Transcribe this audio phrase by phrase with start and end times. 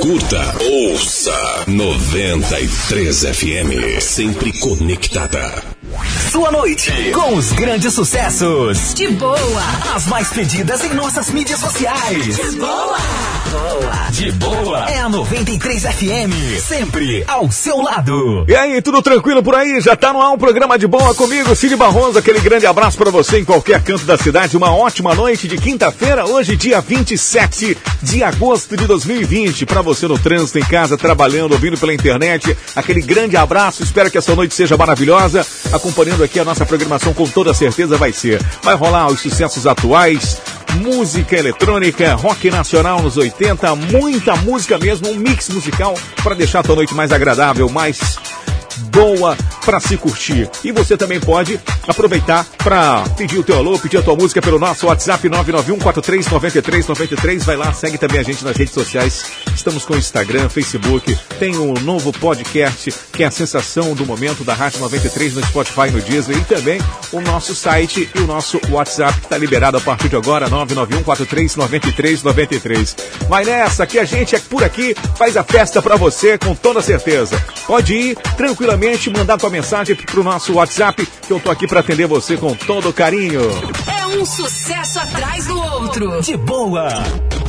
[0.00, 1.64] Curta, ouça.
[1.68, 5.73] 93 FM, sempre conectada.
[6.30, 8.94] Sua noite com os grandes sucessos.
[8.94, 9.62] De boa.
[9.94, 12.36] As mais pedidas em nossas mídias sociais.
[12.36, 12.98] De boa.
[13.50, 14.10] Boa.
[14.10, 14.90] De boa.
[14.90, 18.44] É a 93 FM, sempre ao seu lado.
[18.48, 19.80] E aí, tudo tranquilo por aí?
[19.80, 22.18] Já tá no ar um programa de boa comigo, Cid Barroso.
[22.18, 24.56] Aquele grande abraço para você em qualquer canto da cidade.
[24.56, 29.66] Uma ótima noite de quinta-feira, hoje dia 27 de agosto de 2020.
[29.66, 32.56] Para você no trânsito, em casa, trabalhando, ouvindo pela internet.
[32.74, 33.82] Aquele grande abraço.
[33.82, 35.46] Espero que essa noite seja maravilhosa.
[35.84, 38.42] Acompanhando aqui a nossa programação com toda certeza vai ser.
[38.62, 40.40] Vai rolar os sucessos atuais,
[40.76, 46.62] música eletrônica, rock nacional nos 80, muita música mesmo, um mix musical para deixar a
[46.62, 48.16] tua noite mais agradável, mais
[48.90, 50.48] boa para se curtir.
[50.62, 54.58] E você também pode aproveitar para pedir o teu alô, pedir a tua música pelo
[54.58, 57.40] nosso WhatsApp 991439393.
[57.40, 59.24] Vai lá, segue também a gente nas redes sociais.
[59.54, 64.54] Estamos com Instagram, Facebook, tem um novo podcast que é a sensação do momento da
[64.54, 66.80] Rádio 93 no Spotify, no Disney e também
[67.12, 72.96] o nosso site e o nosso WhatsApp que está liberado a partir de agora 991439393.
[73.28, 76.80] Vai nessa que a gente é por aqui, faz a festa para você com toda
[76.82, 77.42] certeza.
[77.66, 78.16] Pode ir
[78.64, 82.54] tranquilamente mandar tua mensagem pro nosso WhatsApp, que eu tô aqui para atender você com
[82.54, 83.42] todo carinho.
[83.86, 86.22] É um sucesso atrás do outro.
[86.22, 86.88] De boa.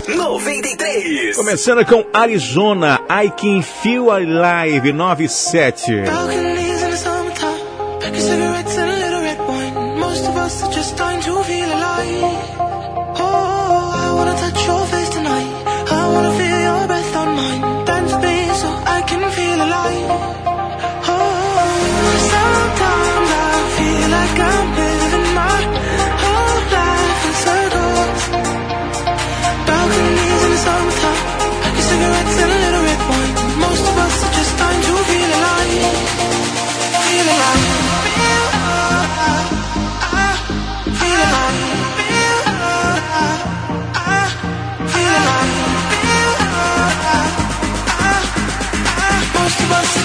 [0.07, 1.37] 93.
[1.37, 6.03] Começando com Arizona, I Can Feel Alive 97.
[30.67, 33.33] Of cigarettes and a little red wine.
[33.59, 35.31] Most of us are just starting to feel.
[37.05, 37.69] Feel alive.
[38.15, 38.39] Feel
[40.45, 40.85] alive.
[40.99, 41.59] Feel alive.
[44.91, 45.53] Feel alive.
[46.01, 47.13] Feel alive.
[49.35, 50.04] Most of us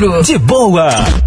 [0.00, 1.19] De boa.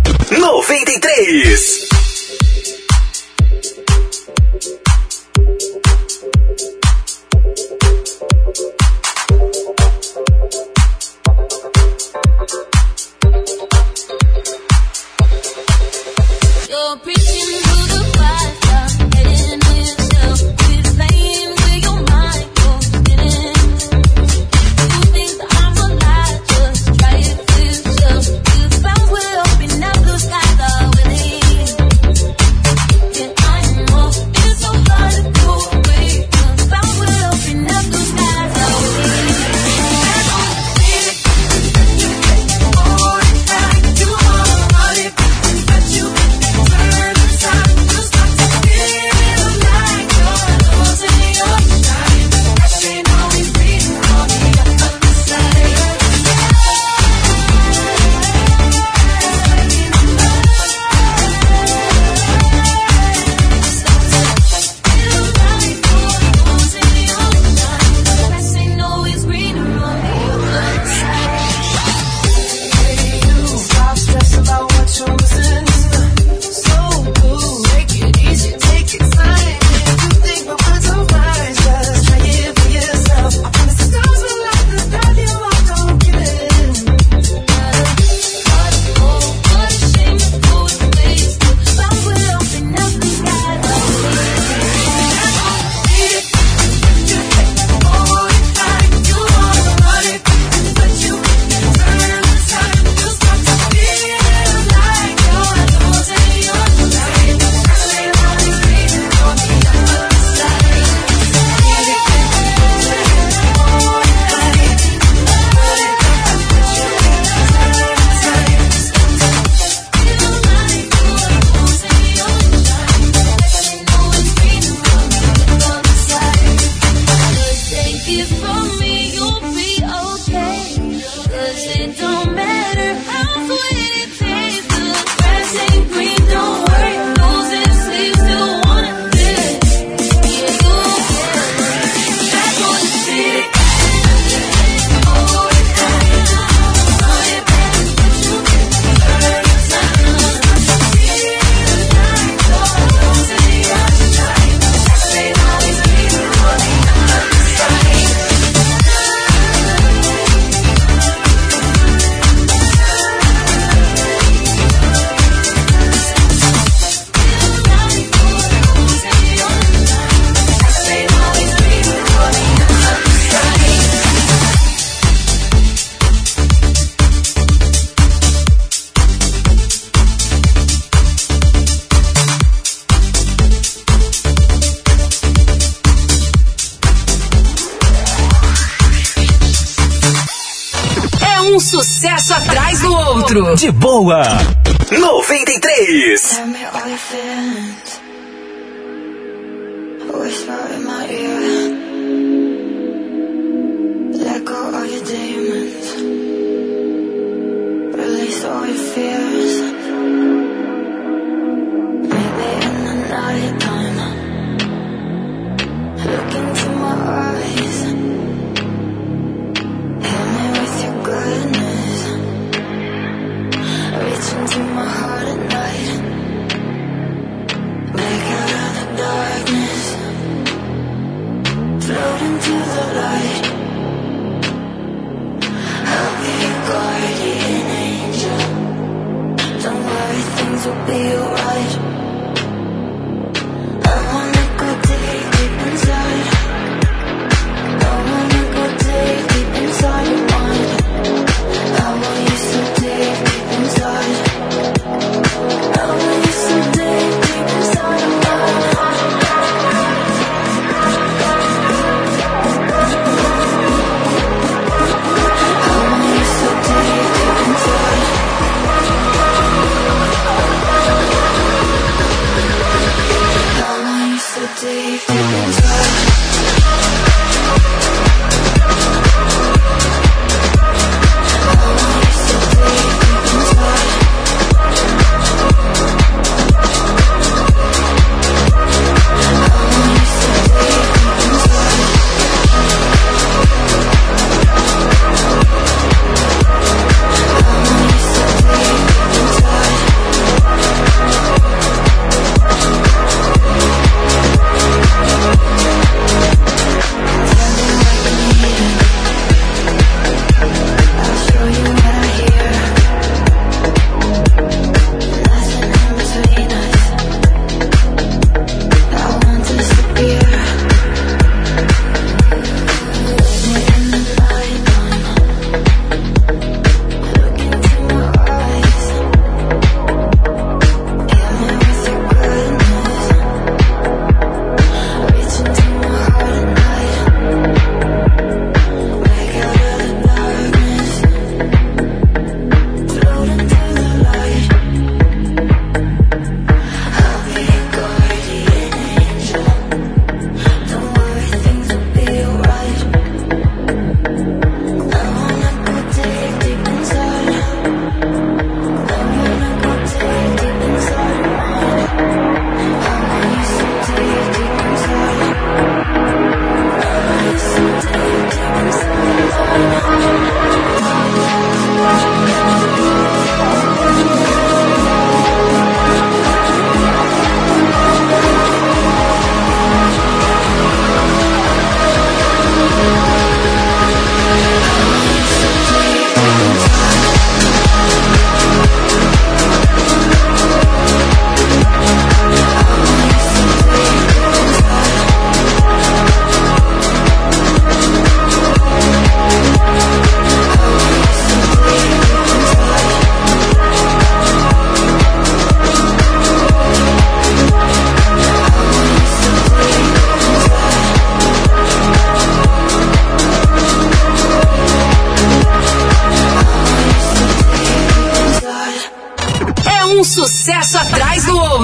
[194.04, 194.43] Wow.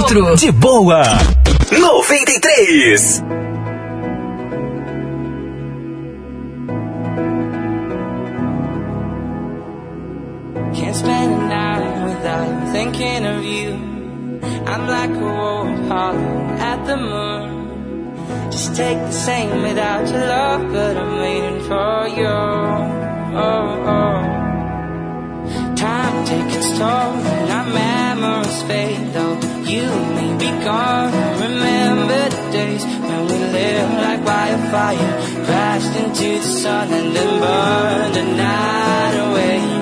[0.10, 0.36] outro.
[0.36, 1.04] De boa.
[1.72, 3.22] 93.
[10.74, 13.72] Can't spend a night without thinking of you.
[14.66, 18.52] I'm like a wolf hollering at the moon.
[18.52, 22.28] Just take the same without your love, but I'm waiting for you.
[23.38, 24.36] Oh, oh.
[25.76, 29.39] Time takes toll and our memories fade though.
[29.70, 31.14] you may be gone.
[31.40, 35.12] Remember the days when we lived like wildfire,
[35.46, 39.79] crashed into the sun and then burned the night away.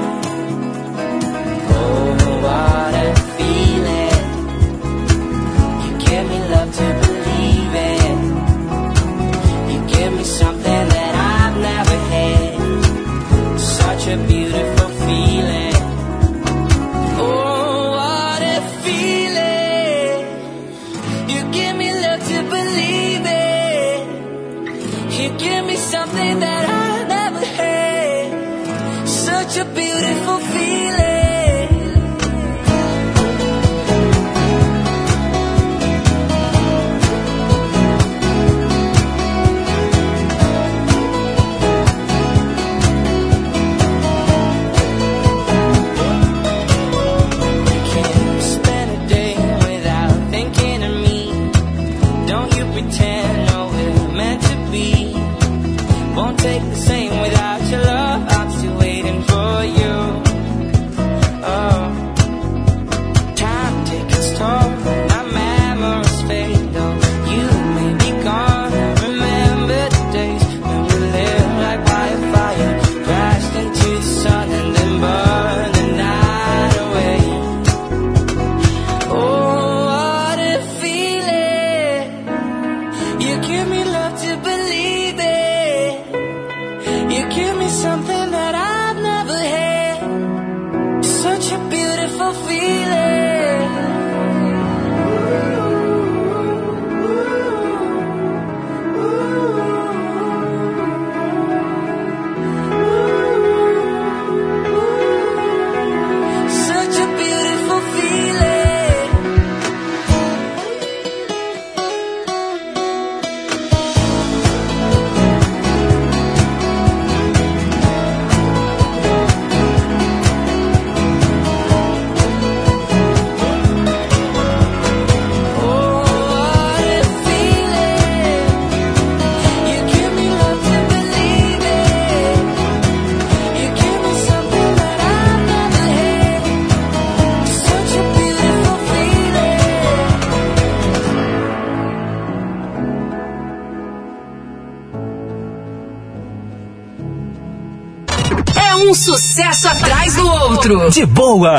[150.68, 151.56] De boa.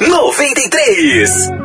[0.00, 1.61] Noventa e três.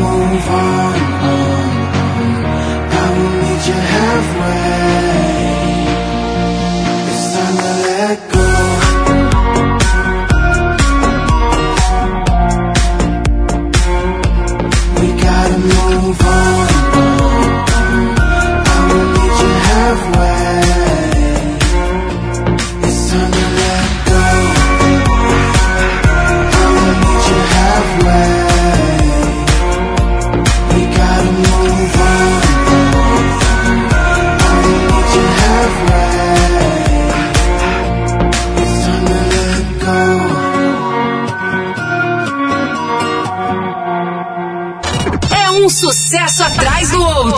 [0.00, 1.72] won't find one.
[3.00, 5.11] I will meet you halfway.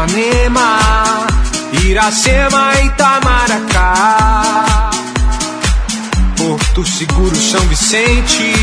[0.00, 0.80] Ipanema,
[1.84, 4.90] Iracema, Itamaracá.
[6.38, 8.54] Porto Seguro, São Vicente,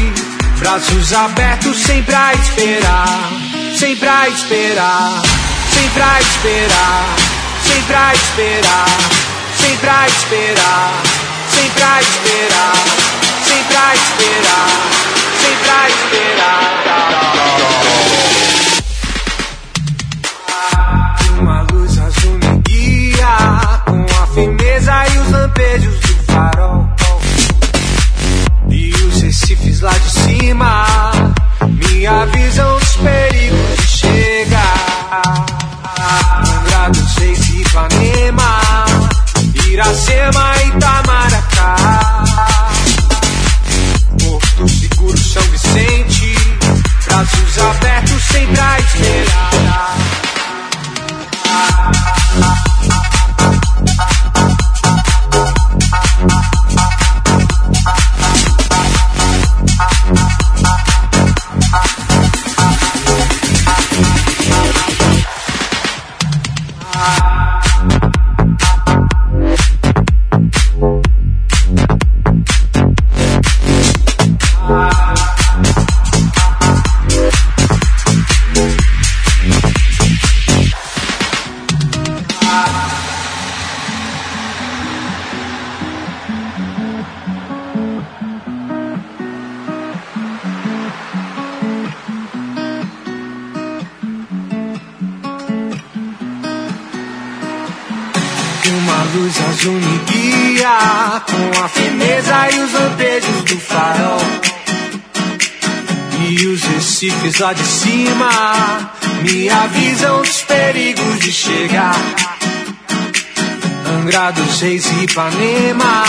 [0.58, 3.30] braços abertos sempre a esperar,
[3.78, 5.22] sempre a esperar,
[5.76, 7.06] sempre a esperar,
[7.64, 8.88] sempre a esperar,
[9.60, 11.04] sempre a esperar,
[11.52, 12.74] sempre a esperar,
[13.46, 14.70] sempre a esperar,
[15.40, 17.37] sempre a esperar.
[107.38, 111.96] Recifes lá de cima me avisam dos perigos de chegar.
[113.86, 116.04] Angra dos Reis Ipanema,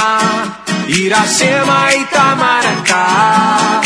[0.89, 3.81] Iracema Itamaracá.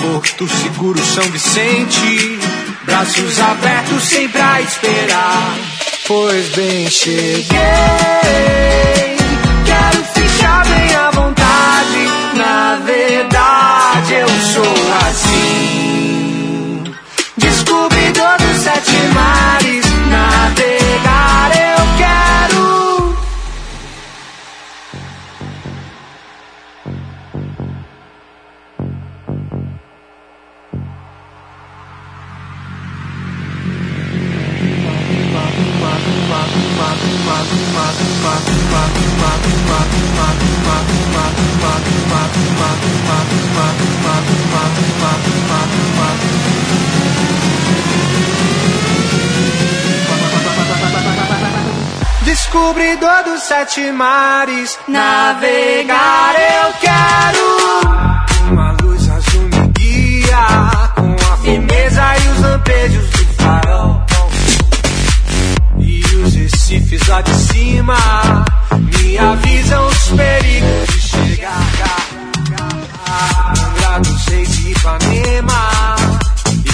[0.00, 2.38] Porto Seguro, São Vicente,
[2.84, 5.56] braços abertos sempre a esperar.
[6.06, 7.46] Pois bem, cheguei.
[9.64, 12.08] Quero ficar bem à vontade.
[12.34, 14.74] Na verdade, eu sou
[15.08, 15.45] assim.
[19.16, 19.85] Mares.
[53.26, 58.52] Dos sete mares, navegar eu quero.
[58.52, 60.46] Uma luz azul me guia
[60.94, 64.06] com a firmeza e os lampejos do farol.
[65.78, 67.96] E os recifes lá de cima
[68.78, 72.06] me avisam os perigos de chegar.
[73.58, 75.96] Angra dos Reis e Ipanema,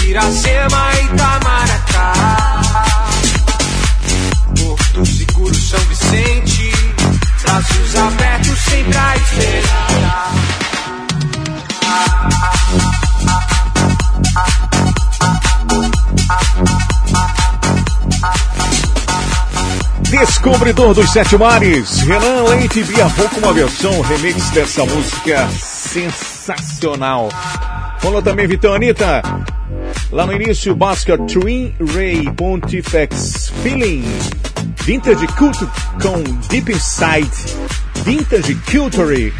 [0.07, 2.62] Iracema e Itamaracá.
[5.43, 6.71] Seguro, São Vicente,
[7.43, 10.33] braços abertos sempre a esperar.
[20.09, 25.49] Descobridor dos Sete Mares, Renan Leite e Bia Vô com uma versão remix dessa música
[25.59, 27.29] sensacional.
[27.99, 29.21] Falou também Vitão Anitta.
[30.11, 34.05] Lá no início, Basket Twin Ray Pontifex Feeling.
[34.85, 35.57] Vintage Cult
[36.01, 37.31] com Deep Inside.
[38.03, 39.33] Vintage Culture.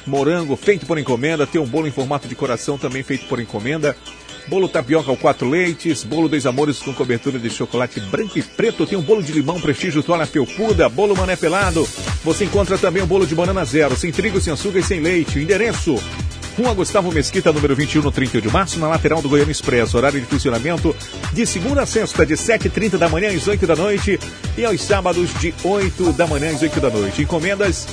[0.06, 3.98] morango feito por encomenda, tem um bolo em formato de coração também feito por encomenda,
[4.48, 8.86] bolo tapioca ao quatro leites, bolo dois amores com cobertura de chocolate branco e preto,
[8.86, 11.88] tem um bolo de limão prestígio toalha felpuda, bolo mané pelado.
[12.24, 15.40] Você encontra também o bolo de banana zero, sem trigo, sem açúcar e sem leite.
[15.40, 16.02] Endereço
[16.58, 19.96] Rua Gustavo Mesquita, número 21, no 31 de março, na lateral do Goiânia Expresso.
[19.96, 20.96] Horário de funcionamento
[21.32, 24.20] de segunda a sexta, de 7h30 da manhã às 8 da noite
[24.58, 27.22] e aos sábados de 8 da manhã às 8 da noite.
[27.22, 27.88] Encomendas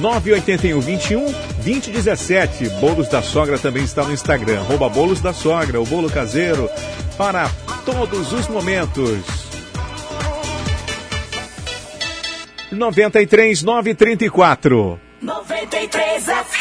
[0.00, 1.24] 981 21
[1.56, 2.68] 2017.
[2.80, 4.60] Bolos da Sogra também está no Instagram.
[4.60, 6.68] Arroba Bolos da Sogra, o bolo caseiro
[7.16, 7.48] para
[7.84, 9.52] todos os momentos.
[12.70, 15.00] 93 934.
[15.20, 16.51] 93 FM.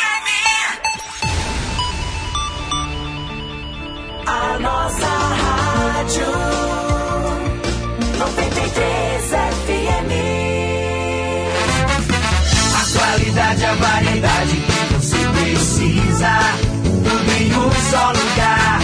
[17.91, 18.79] Só lugar.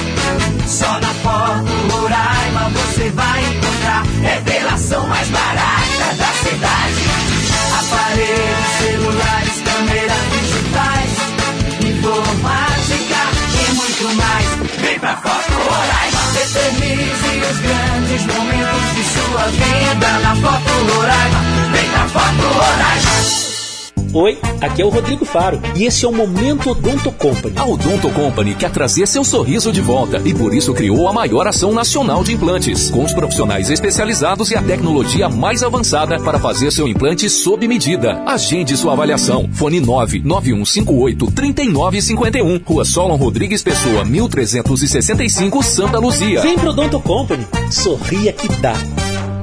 [0.68, 4.04] Só na Foto Roraima você vai encontrar.
[4.22, 7.04] Revelação promoção mais barata da cidade.
[7.80, 11.12] Aparelhos celulares, câmeras digitais,
[11.88, 13.22] informática
[13.54, 14.48] e muito mais.
[14.82, 16.18] Vem pra Foto Roraima.
[16.42, 21.40] Eternize os grandes momentos de sua vida na Foto Roraima.
[21.72, 23.47] Vem pra Foto Roraima.
[24.14, 27.54] Oi, aqui é o Rodrigo Faro e esse é o Momento Odonto Company.
[27.58, 31.48] A Odonto Company quer trazer seu sorriso de volta e por isso criou a maior
[31.48, 36.72] ação nacional de implantes, com os profissionais especializados e a tecnologia mais avançada para fazer
[36.72, 38.22] seu implante sob medida.
[38.26, 39.50] Agende sua avaliação.
[39.52, 42.62] Fone 99158 3951.
[42.66, 46.42] Rua Solon Rodrigues Pessoa, 1365, Santa Luzia.
[46.42, 47.46] Vem pro Odonto Company.
[47.70, 48.74] Sorria que dá.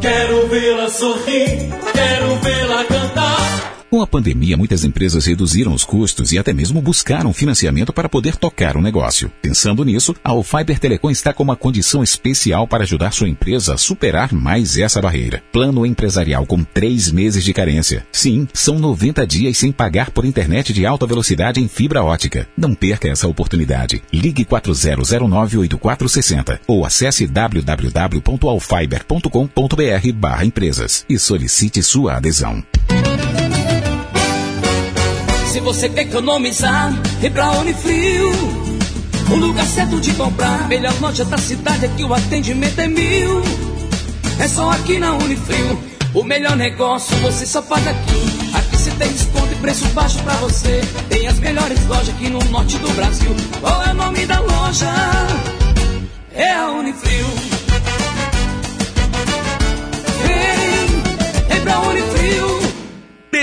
[0.00, 3.73] Quero vê-la sorrir, quero vê-la cantar.
[3.94, 8.34] Com a pandemia, muitas empresas reduziram os custos e até mesmo buscaram financiamento para poder
[8.34, 9.30] tocar o negócio.
[9.40, 13.78] Pensando nisso, a Alfiber Telecom está com uma condição especial para ajudar sua empresa a
[13.78, 15.44] superar mais essa barreira.
[15.52, 18.04] Plano empresarial com três meses de carência.
[18.10, 22.48] Sim, são 90 dias sem pagar por internet de alta velocidade em fibra ótica.
[22.58, 24.02] Não perca essa oportunidade.
[24.12, 32.60] Ligue 40098460 ou acesse www.alfiber.com.br barra empresas e solicite sua adesão.
[35.54, 36.90] Se você quer economizar,
[37.20, 38.28] vem pra Unifrio.
[39.30, 40.66] O lugar certo de comprar.
[40.66, 43.40] Melhor loja da cidade aqui, o atendimento é mil.
[44.40, 45.78] É só aqui na Unifrio.
[46.12, 48.50] O melhor negócio você só faz aqui.
[48.52, 50.80] Aqui você tem desconto e preço baixo pra você.
[51.08, 53.30] Tem as melhores lojas aqui no norte do Brasil.
[53.60, 54.92] Qual é o nome da loja?
[56.34, 57.26] É a Unifrio.
[60.26, 62.13] Vem, vem pra Unifrio.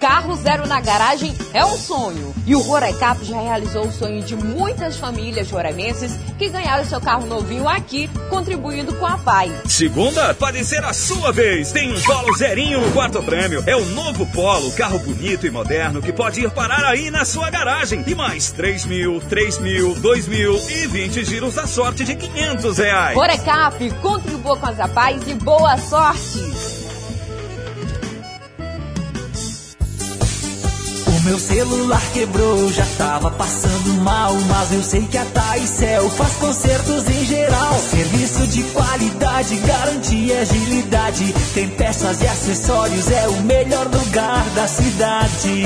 [0.00, 2.34] Carro zero na garagem é um sonho.
[2.46, 7.26] E o Roraicap já realizou o sonho de muitas famílias roraimenses que ganharam seu carro
[7.26, 9.50] novinho aqui, contribuindo com a PAI.
[9.66, 11.72] Segunda, pode ser a sua vez.
[11.72, 13.64] Tem um Polo zerinho no quarto prêmio.
[13.66, 17.48] É o novo Polo, carro bonito e moderno que pode ir parar aí na sua
[17.48, 18.04] garagem.
[18.06, 22.76] E mais 3 mil, 3 mil, 2 mil e 20 giros da sorte de 500
[22.76, 23.16] reais.
[23.16, 26.73] Roraicap, contribua com as APAIs e boa sorte!
[31.24, 37.08] Meu celular quebrou, já tava passando mal, mas eu sei que a Taicel faz consertos
[37.08, 37.78] em geral.
[37.78, 41.34] Serviço de qualidade, garantia e agilidade.
[41.54, 45.64] Tem peças e acessórios, é o melhor lugar da cidade.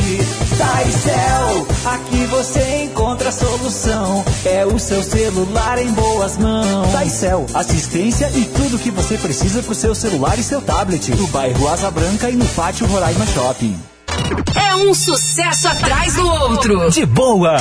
[0.57, 4.25] Taicel, aqui você encontra a solução.
[4.45, 6.93] É o seu celular em boas mãos.
[6.93, 11.11] Taicel, assistência e tudo que você precisa pro seu celular e seu tablet.
[11.11, 13.88] No bairro Asa Branca e no pátio Roraima Shopping.
[14.55, 16.91] É um sucesso atrás do outro.
[16.91, 17.57] De boa.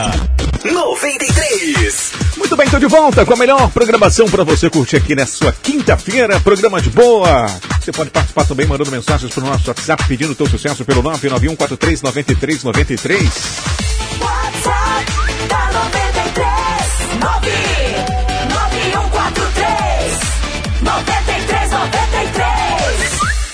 [0.64, 2.12] 93.
[2.38, 5.52] Muito bem, tô de volta com a melhor programação para você curtir aqui nessa sua
[5.52, 6.40] quinta-feira.
[6.40, 7.48] Programa de boa.
[7.82, 13.30] Você pode participar também mandando mensagens pro nosso WhatsApp pedindo o teu sucesso pelo 991439393.
[14.20, 15.12] WhatsApp
[15.48, 15.97] da 93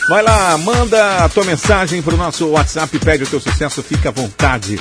[0.09, 4.11] Vai lá, manda a tua mensagem pro nosso WhatsApp, pede o teu sucesso, fica à
[4.11, 4.77] vontade.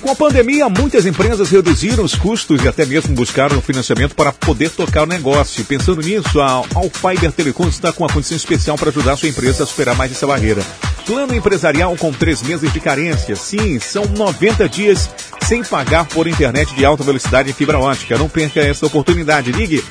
[0.00, 4.70] Com a pandemia, muitas empresas reduziram os custos e até mesmo buscaram financiamento para poder
[4.70, 5.62] tocar o negócio.
[5.64, 9.64] Pensando nisso, a Alfiber Telecom está com uma condição especial para ajudar a sua empresa
[9.64, 10.62] a superar mais essa barreira.
[11.04, 13.36] Plano empresarial com três meses de carência.
[13.36, 15.10] Sim, são 90 dias
[15.42, 18.16] sem pagar por internet de alta velocidade em fibra ótica.
[18.16, 19.52] Não perca essa oportunidade.
[19.52, 19.84] Ligue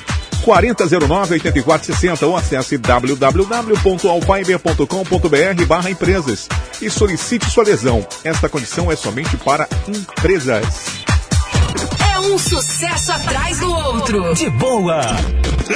[0.44, 6.48] 4009-8460 ou acesse www.alfiber.com.br barra empresas
[6.80, 8.06] e solicite sua adesão.
[8.24, 11.04] Esta condição é somente para empresas.
[12.12, 14.34] É um sucesso atrás do outro.
[14.34, 15.00] De boa.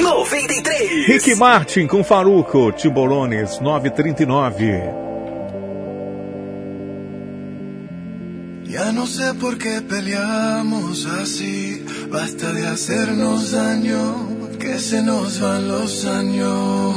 [0.01, 1.07] 93.
[1.07, 5.10] Rick Martin com Faruco, Timborones 939.
[8.71, 14.29] Ya no sé por qué peleamos así, basta de hacernos daño,
[14.61, 16.95] que se nos van los años.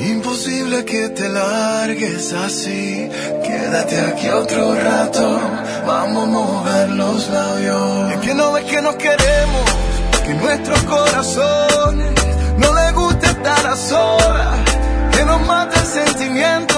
[0.00, 3.10] Imposible que te largues así,
[3.44, 5.38] quédate aquí otro rato,
[5.86, 8.12] vamos a mover los labios.
[8.12, 9.64] Es que no ves que nos queremos,
[10.24, 12.14] que nuestros corazones
[12.56, 14.60] no le gusta estar a solas,
[15.14, 16.69] que nos mata el sentimiento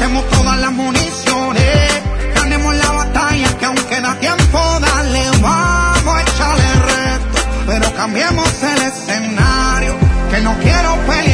[0.00, 2.02] Todas las municiones,
[2.34, 7.38] ganemos la batalla que aunque da tiempo, dale, vamos a echarle resto.
[7.66, 9.94] Pero cambiemos el escenario,
[10.30, 11.29] que no quiero pelear.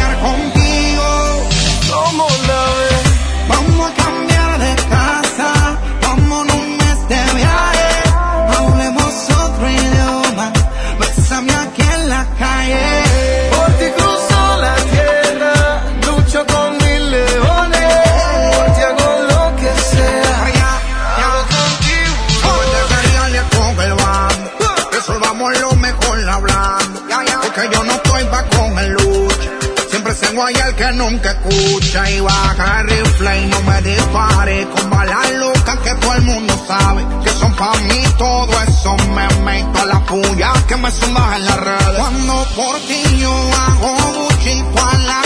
[30.96, 36.14] nunca escucha y baja el rifle y no me dispare con balas locas que todo
[36.14, 40.76] el mundo sabe que son para mí todo eso me meto a la puya que
[40.76, 41.98] me zumban en las redes.
[41.98, 43.94] Cuando por ti yo hago
[44.28, 45.25] buchito a la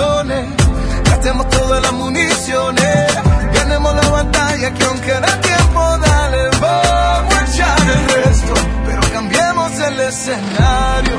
[0.00, 0.46] corazones,
[1.04, 3.06] gastemos todas las municiones,
[3.52, 8.54] ganemos la batalla que aunque da tiempo, dale, vamos a echar el resto,
[8.86, 11.09] pero cambiemos el escenario.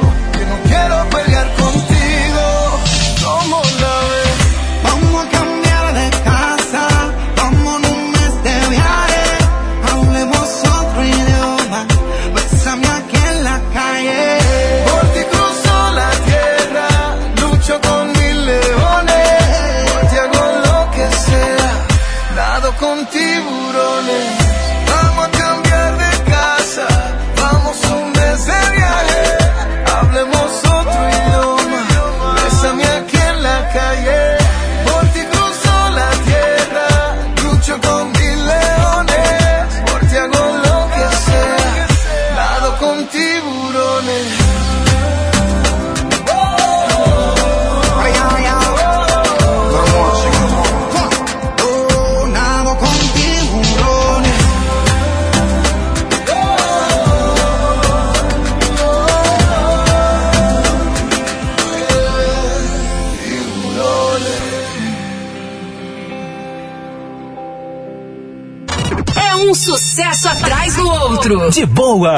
[71.32, 72.17] De boa.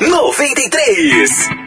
[0.00, 1.65] 93.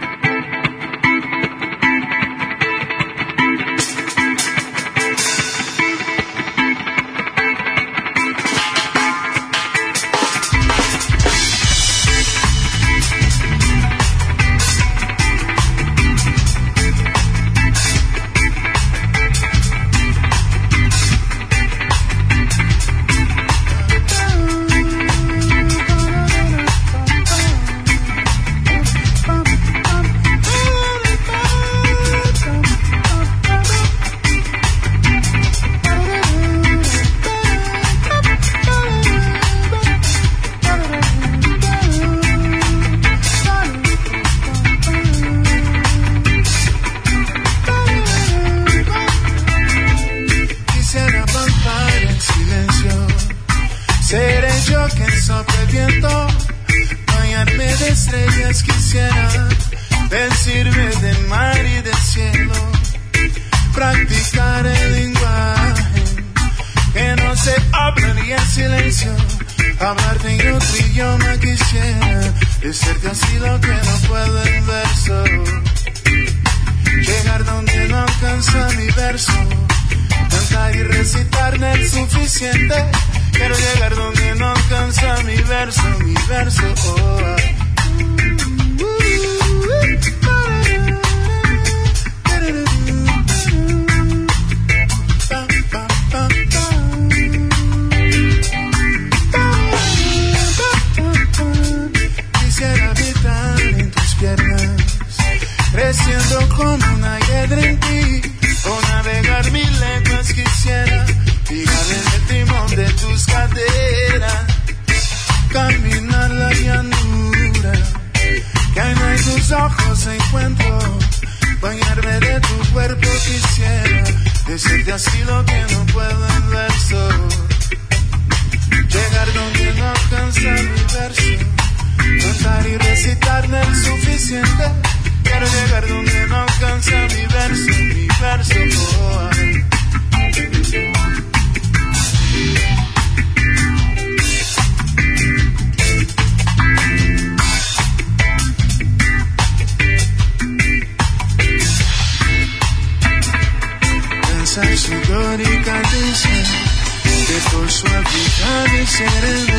[155.61, 159.57] Que por suavidad y sereno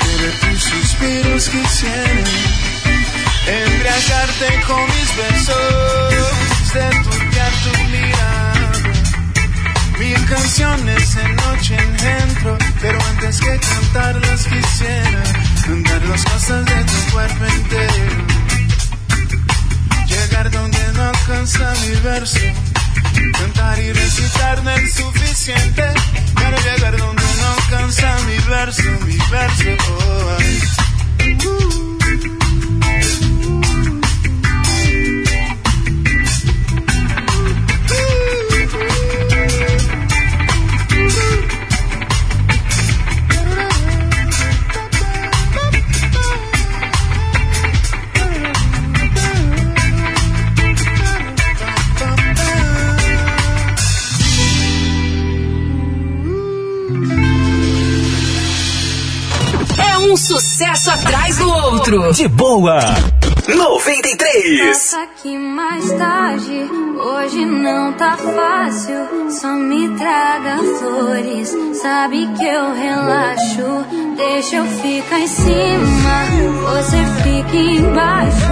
[0.00, 2.30] Pero tus suspiros quisiera
[3.46, 8.72] Embriagarte con mis besos Deturbiar tu mirada.
[9.98, 15.22] Mil canciones en noche engendro Pero antes que cantarlas quisiera
[15.66, 18.26] Cantar las cosas de tu cuerpo entero.
[20.08, 22.69] Llegar donde no alcanza mi verso
[23.32, 25.84] Cantar y recitar no es suficiente.
[26.34, 30.38] Quiero llegar donde no alcanza mi verso, mi verso oh,
[31.22, 31.89] um
[60.40, 62.12] sucesso atrás do outro.
[62.14, 62.80] De boa.
[63.46, 64.68] 93.
[64.68, 69.30] Passa aqui mais tarde, hoje não tá fácil.
[69.30, 73.84] Só me traga flores, sabe que eu relaxo.
[74.16, 76.24] Deixa eu ficar em cima,
[76.70, 78.46] você fica embaixo.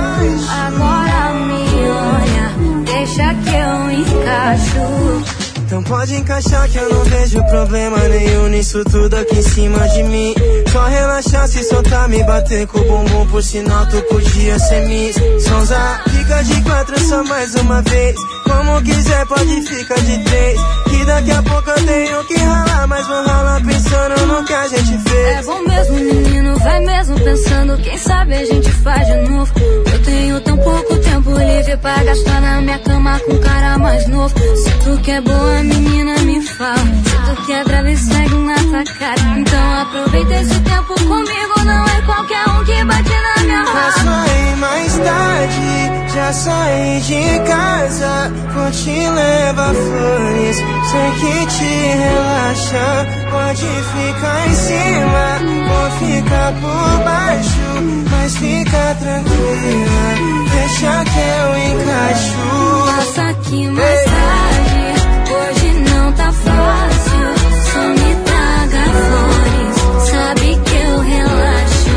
[0.67, 5.38] Agora me olha, deixa que eu encaixo.
[5.69, 10.03] Então pode encaixar que eu não vejo problema nenhum nisso tudo aqui em cima de
[10.03, 10.35] mim.
[10.73, 15.17] Só relaxar se soltar, me bater com o bumbum, por sinal tu podia ser Miss.
[15.47, 18.17] Sonza, fica de quatro só mais uma vez.
[18.49, 20.61] Como quiser, pode ficar de três.
[20.89, 24.69] Que daqui a pouco eu tenho que ralar, mas vou ralar pensando no que a
[24.69, 25.39] gente fez.
[25.39, 27.77] É bom mesmo, menino, vai mesmo pensando.
[27.79, 29.53] Quem sabe a gente faz de novo.
[29.93, 34.07] Eu tenho tão pouco tempo livre pra gastar na minha cama com um cara mais
[34.09, 34.35] novo.
[34.39, 36.77] Se tu quer boa, menina, me fala.
[36.77, 39.39] Se tu quer brava, segue na tua cara.
[39.39, 41.65] Então aproveita esse tempo comigo.
[41.65, 44.27] Não é qualquer um que bate na minha Posso raba.
[44.29, 48.33] ir mais tarde, já saí de casa.
[48.55, 50.57] Vou te levar flores,
[50.91, 51.73] sei que te
[52.05, 53.07] relaxa.
[53.31, 55.27] Pode ficar em cima,
[55.69, 57.67] vou ficar por baixo.
[58.11, 60.05] Mas fica tranquila,
[60.53, 62.39] deixa que eu encaixo.
[62.87, 64.83] Passa aqui mais tarde,
[65.31, 67.29] hoje não tá fácil.
[67.73, 69.77] Só me traga flores,
[70.11, 71.97] sabe que eu relaxo.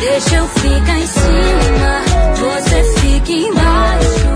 [0.00, 1.92] Deixa eu ficar em cima,
[2.36, 4.27] você fica embaixo.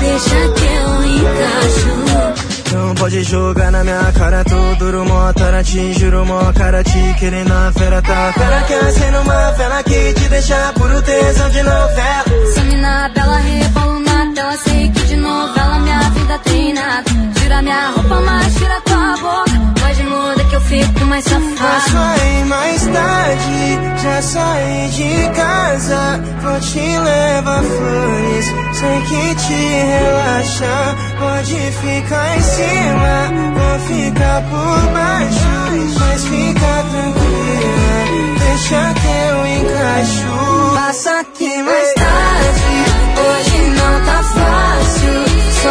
[0.00, 2.48] Deixa que eu encaixo.
[2.72, 7.14] Não pode jogar na minha cara, tô duro, mó tara, te juro, mó cara, te
[7.18, 8.32] querendo a fera, tá?
[8.32, 12.24] Fera que acende uma vela que te deixa puro tesão de novela.
[12.54, 13.97] Se mina bela, rebolo
[14.38, 17.04] na tela, sei que de novela minha vida tem nada.
[17.34, 19.58] Tira minha roupa, mas tira tua boca.
[19.80, 22.24] Pode mudar que eu fico mais Posso safada.
[22.24, 26.20] ir mais tarde, já saí de casa.
[26.42, 30.96] Vou te levar flores, sei que te relaxa.
[31.18, 35.98] Pode ficar em cima, vou ficar por baixo.
[35.98, 40.74] Mas fica tranquila, deixa que eu encaixo.
[40.74, 42.97] Passa aqui mais tarde,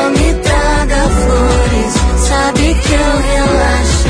[0.10, 1.94] me traga flores.
[2.28, 4.10] Sabe que eu relaxo,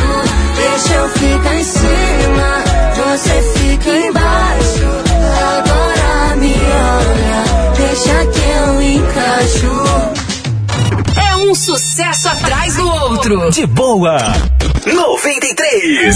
[0.56, 2.64] deixa eu ficar em cima,
[2.96, 4.88] você fica embaixo.
[5.58, 7.44] Agora me olha,
[7.78, 9.72] deixa que eu encaixo.
[11.30, 13.52] É um sucesso atrás do outro.
[13.52, 14.18] De boa.
[14.86, 16.16] 93.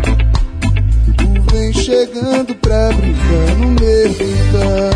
[1.51, 4.91] Vem chegando pra brincar no meu quintal.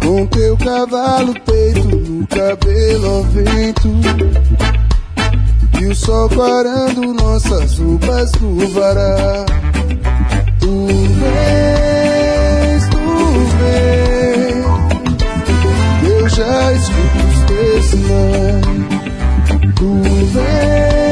[0.00, 3.88] Com teu cavalo peito no cabelo ao vento.
[5.80, 9.44] E o sol clarando nossas roupas no varal
[10.64, 10.86] Tu
[11.20, 12.98] vens, tu
[13.60, 14.64] vens.
[16.08, 18.64] Eu já escuto os teus sinais.
[19.76, 19.90] Tu
[20.32, 21.03] vens,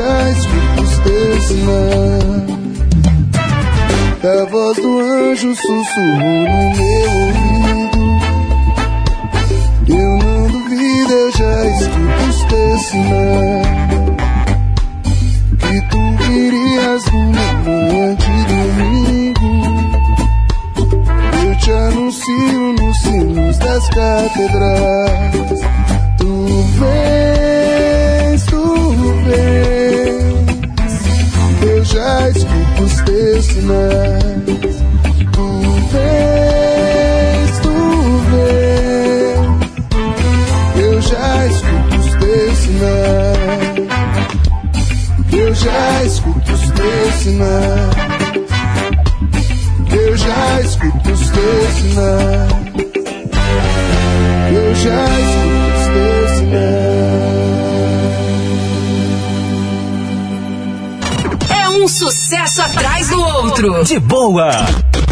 [0.00, 2.48] os teus sinais
[4.22, 7.98] da voz do anjo sussurrou no meu ouvido.
[9.88, 13.66] Eu não duvido, eu já escuto os teus sinais.
[15.58, 19.48] Que tu querias numa manhã de domingo.
[21.44, 25.07] Eu te anuncio nos sinos das catedrais.
[63.58, 64.52] De boa.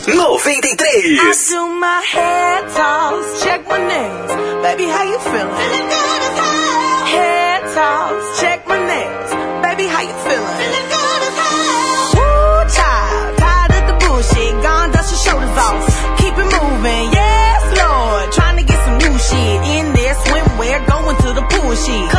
[0.06, 1.18] 93.
[1.18, 4.30] I do my head toss, check my nails.
[4.62, 5.50] Baby, how you feeling?
[5.50, 7.06] Feeling good as hell.
[7.10, 9.30] Head toss, check my nails.
[9.66, 10.56] Baby, how you feeling?
[10.62, 12.22] Feeling good as hell.
[12.22, 14.54] Woo, child, tired of the bullshit.
[14.62, 15.82] Gone, dust your shoulders off.
[16.22, 18.30] Keep it moving, yes, Lord.
[18.30, 20.14] Trying to get some new shit in there.
[20.22, 22.15] Swimwear, going to the pool shit.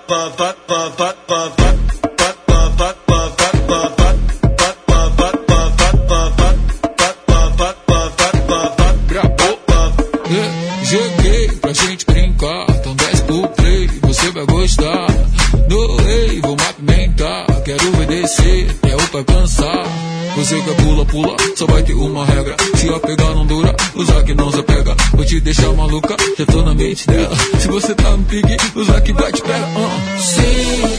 [27.08, 27.36] dela.
[27.60, 29.66] Se você tá no pique, usar que vai te pega.
[29.66, 30.22] Uh.
[30.22, 30.96] Sim,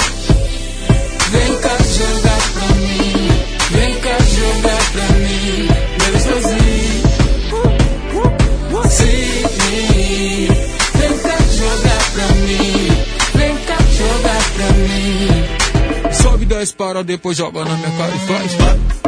[1.30, 3.28] vem cá jogar pra mim.
[3.70, 5.68] Vem cá jogar pra mim.
[5.99, 7.05] Bebe sozinho.
[8.90, 10.49] Sim,
[10.99, 12.88] vem cá jogar pra mim.
[13.34, 16.12] Vem cá jogar pra mim.
[16.12, 19.03] Sobe 10 para, depois joga na minha cara e faz.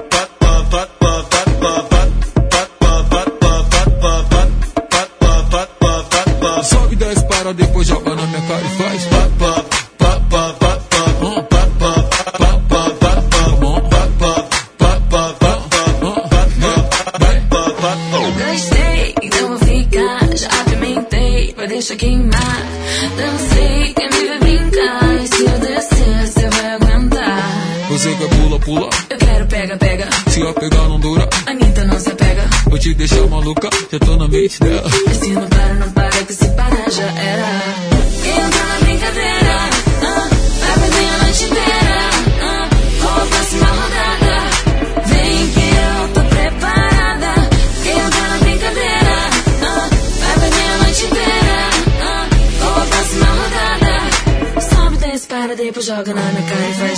[55.77, 56.96] Desce, para, depois joga na minha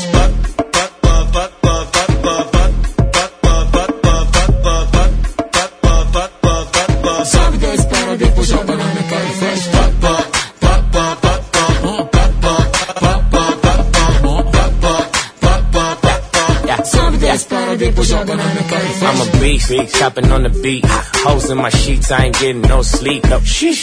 [19.68, 20.84] chopping on the beat.
[20.86, 23.24] Hoes in my sheets, I ain't getting no sleep.
[23.24, 23.40] No,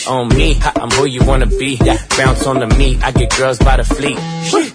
[0.08, 1.78] on me, I'm who you wanna be.
[2.18, 4.18] Bounce on the meat, I get girls by the fleet.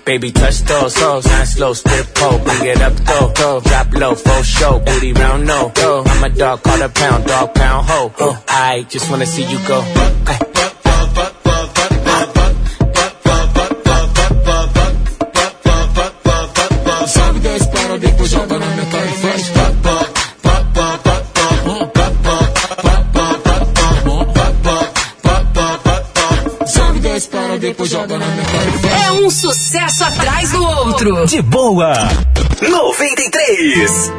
[0.05, 2.95] Baby, touch those hoes, nine slow, spit pole, bring it up,
[3.35, 3.61] go.
[3.61, 5.73] Drop low, full show, booty round, no.
[6.07, 8.13] I'm a dog, call a pound, dog pound, ho.
[8.49, 10.49] I just wanna see you go.
[27.61, 29.03] Depois joga na minha e faz.
[29.07, 31.27] É um sucesso atrás do outro.
[31.27, 31.93] De boa.
[32.61, 34.13] 93.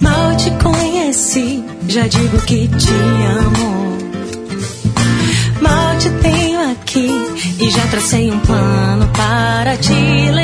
[0.00, 2.94] Mal te conheci, já digo que te
[3.38, 3.98] amo.
[5.60, 7.10] Mal te tenho aqui
[7.60, 10.37] e já tracei um plano para te levar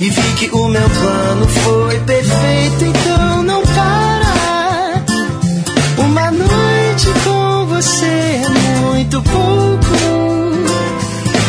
[0.00, 5.04] e vi que o meu plano foi perfeito, então não para.
[5.98, 8.48] Uma noite com você é
[8.80, 9.90] muito pouco.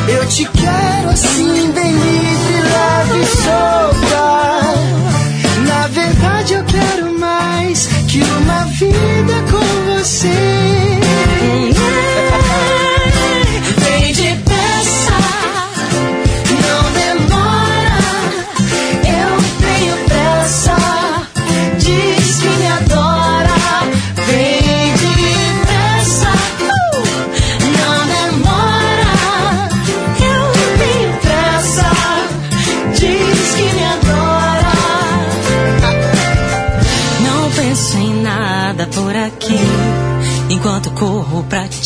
[0.09, 4.21] Eu te quero assim, bem livre, leve e solta.
[5.65, 10.50] Na verdade, eu quero mais que uma vida com você.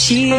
[0.06, 0.30] Te.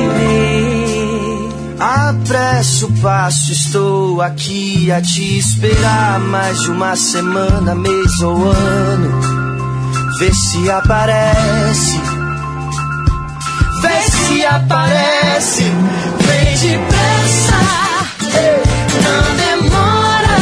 [1.78, 9.20] Apresso o passo, estou aqui a te esperar mais de uma semana, mês ou ano.
[10.18, 12.00] Vê se aparece,
[13.82, 17.60] vê se aparece, vem depressa,
[19.04, 20.36] não demora.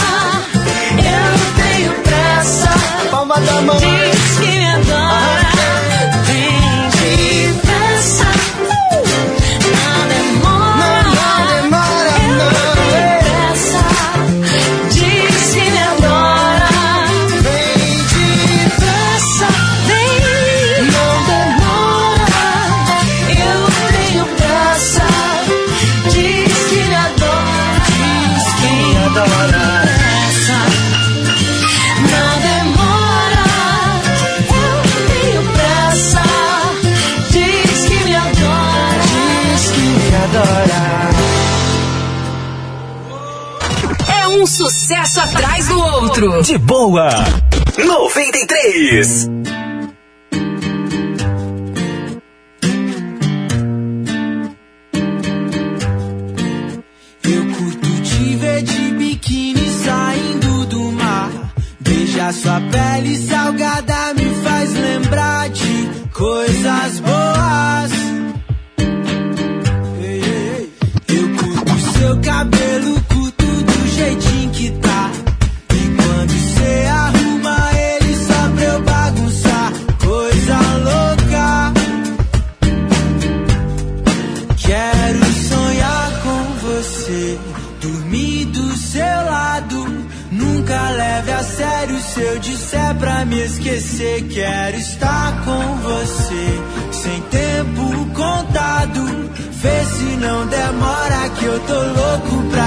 [0.99, 2.71] Eu tenho pressa.
[3.59, 3.75] ama.
[3.75, 4.04] Diz que
[46.25, 47.11] De boa.
[47.77, 49.64] 93.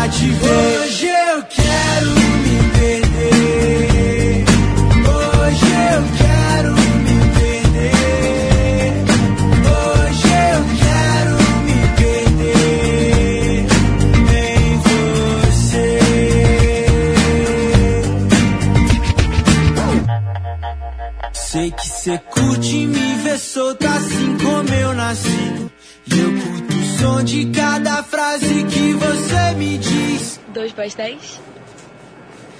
[0.09, 0.79] Te ver.
[0.79, 2.11] Hoje eu quero
[2.43, 4.45] me perder.
[5.15, 6.71] Hoje eu quero
[7.03, 8.93] me perder.
[9.75, 11.35] Hoje eu quero
[11.65, 13.65] me perder
[14.33, 15.89] em você.
[21.33, 25.69] Sei que cê curte me ver solto assim como eu nasci.
[26.09, 27.86] E eu curto o som de cada
[30.67, 31.39] Dois pastéis?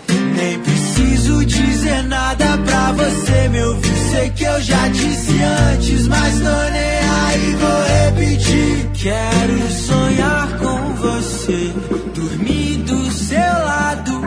[0.07, 4.11] Nem preciso dizer nada pra você me ouvir.
[4.11, 8.89] Sei que eu já disse antes, mas tô nem aí, vou repetir.
[8.93, 11.73] Quero sonhar com você,
[12.15, 14.21] dormir do seu lado.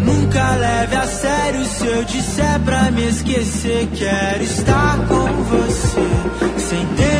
[0.00, 3.88] Nunca leve a sério se eu disser pra me esquecer.
[3.96, 7.13] Quero estar com você, sem contado.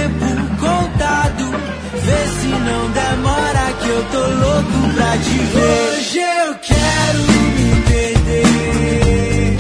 [2.05, 5.65] Vê se não demora que eu tô louco pra te ver.
[5.65, 9.57] Hoje eu quero me perder.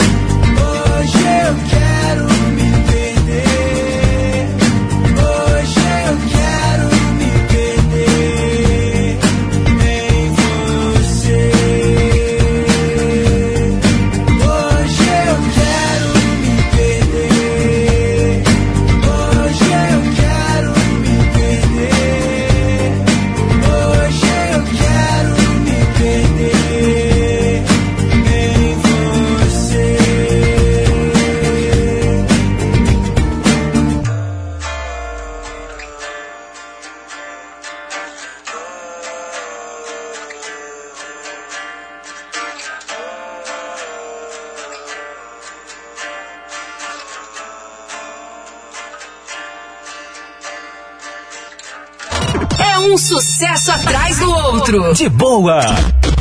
[0.61, 1.84] Hoje eu quero
[54.65, 54.95] outro.
[54.95, 55.61] De boa.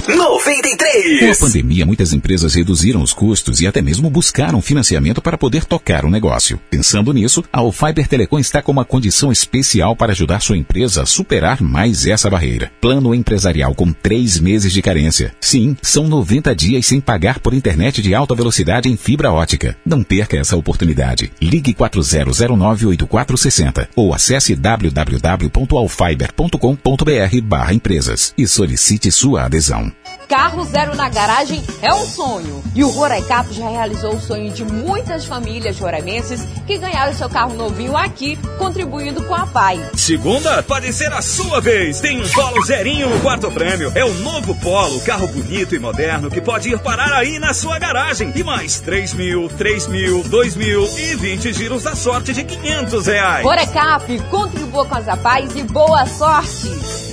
[0.08, 1.20] 93.
[1.20, 5.64] Com a pandemia, muitas empresas reduziram os custos e até mesmo buscaram financiamento para poder
[5.64, 6.60] tocar o negócio.
[6.70, 11.06] Pensando nisso, a Alfiber Telecom está com uma condição especial para ajudar sua empresa a
[11.06, 12.70] superar mais essa barreira.
[12.82, 15.34] Plano empresarial com três meses de carência.
[15.40, 19.78] Sim, são 90 dias sem pagar por internet de alta velocidade em fibra ótica.
[19.86, 21.32] Não perca essa oportunidade.
[21.42, 29.93] Ligue 40098460 ou acesse www.alfiber.com.br barra empresas e solicite sua adesão.
[30.28, 32.64] Carro zero na garagem é um sonho.
[32.76, 37.54] E o Roraicap já realizou o sonho de muitas famílias roraimenses que ganharam seu carro
[37.54, 39.80] novinho aqui, contribuindo com a PAI.
[39.96, 42.00] Segunda, pode ser a sua vez.
[42.02, 43.92] Tem um Polo zerinho no quarto prêmio.
[43.96, 47.78] É o novo Polo, carro bonito e moderno que pode ir parar aí na sua
[47.78, 48.32] garagem.
[48.36, 53.06] E mais 3 mil, 3 mil, 2 mil e 20 giros da sorte de 500
[53.06, 53.46] reais.
[53.46, 57.13] Roraicap, contribua com as APAIs e boa sorte!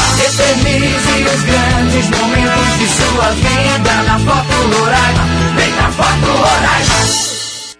[0.25, 5.17] Eternize os grandes momentos de sua vida na Foto Rurais.
[5.55, 7.30] Vem pra Foto Rurais.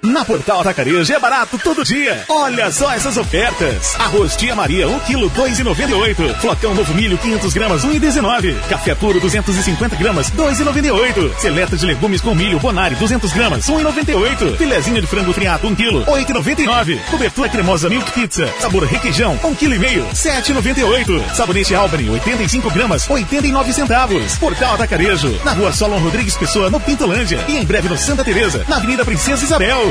[0.03, 2.23] Na Portal Atacarejo é barato todo dia.
[2.27, 3.95] Olha só essas ofertas.
[3.99, 6.35] Arroz Tia Maria, 1 kg, 2,98.
[6.39, 8.55] Flocão Novo Milho, 500 gramas, 1,19.
[8.67, 11.37] Café puro, 250 gramas, 2,98.
[11.37, 14.57] Seleta de legumes com milho Bonari, 200 gramas, 1,98.
[14.57, 16.99] Filezinho de frango friato, 1 kg, 8,99.
[17.11, 21.35] Cobertura cremosa Milk Pizza, sabor requeijão, 1 kg e meio, 7,98.
[21.35, 24.35] Sabonete Albany, 85 gramas, 89 centavos.
[24.37, 27.45] Portal Atacarejo, na rua Solon Rodrigues Pessoa, no Pintolândia.
[27.47, 29.90] E em breve no Santa Teresa, na Avenida Princesa Isabel.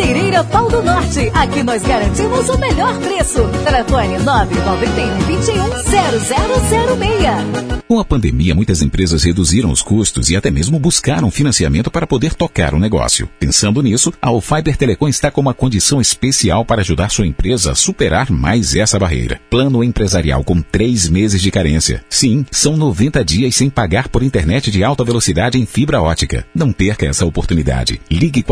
[0.00, 1.30] Madeireira Pau do Norte.
[1.34, 3.46] Aqui nós garantimos o melhor preço.
[3.62, 5.68] Telefone 991 21
[7.66, 7.80] 0006.
[7.86, 12.34] Com a pandemia, muitas empresas reduziram os custos e até mesmo buscaram financiamento para poder
[12.34, 13.28] tocar o negócio.
[13.38, 17.74] Pensando nisso, a Fiber Telecom está com uma condição especial para ajudar sua empresa a
[17.74, 19.40] superar mais essa barreira.
[19.50, 22.04] Plano empresarial com três meses de carência.
[22.08, 26.46] Sim, são 90 dias sem pagar por internet de alta velocidade em fibra ótica.
[26.54, 28.00] Não perca essa oportunidade.
[28.08, 28.44] Ligue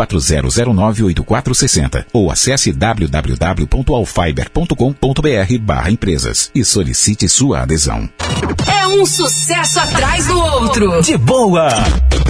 [1.43, 8.09] 40098460 ou acesse www.alfiber.com.br barra empresas e solicite sua adesão.
[8.71, 11.03] É um sucesso atrás do outro.
[11.03, 11.69] De boa.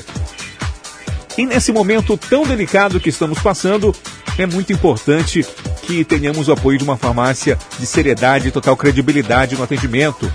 [1.37, 3.95] E nesse momento tão delicado que estamos passando,
[4.37, 5.45] é muito importante
[5.83, 10.31] que tenhamos o apoio de uma farmácia de seriedade e total credibilidade no atendimento.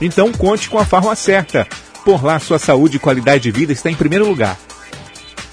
[0.00, 1.66] Então conte com a Farma Certa.
[2.04, 4.58] Por lá, sua saúde e qualidade de vida está em primeiro lugar.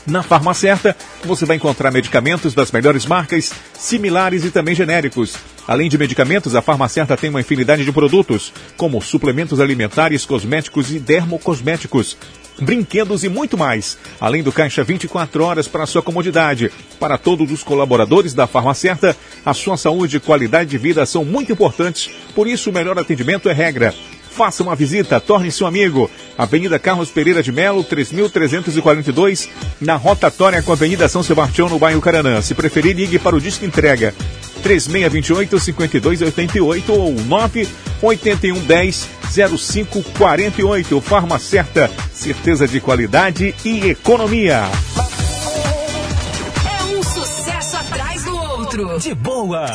[0.06, 0.96] Na Farma Certa,
[1.26, 5.36] você vai encontrar medicamentos das melhores marcas, similares e também genéricos.
[5.68, 10.92] Além de medicamentos, a Farma Certa tem uma infinidade de produtos, como suplementos alimentares, cosméticos
[10.92, 12.16] e dermocosméticos,
[12.60, 13.98] brinquedos e muito mais.
[14.20, 16.72] Além do caixa 24 horas para sua comodidade.
[17.00, 21.24] Para todos os colaboradores da Farma Certa, a sua saúde e qualidade de vida são
[21.24, 23.94] muito importantes, por isso o melhor atendimento é regra.
[24.38, 26.12] Faça uma visita, torne-se um amigo.
[26.38, 29.50] Avenida Carlos Pereira de Melo, 3342,
[29.82, 32.40] na rotatória com a Avenida São Sebastião, no bairro Caranã.
[32.40, 34.14] Se preferir, ligue para o Disco Entrega.
[34.58, 37.14] 3628-5288 ou
[38.02, 41.02] 98110-0548.
[41.02, 44.64] Farma Certa, certeza de qualidade e economia.
[46.66, 49.00] É um sucesso atrás do outro.
[49.00, 49.68] De boa.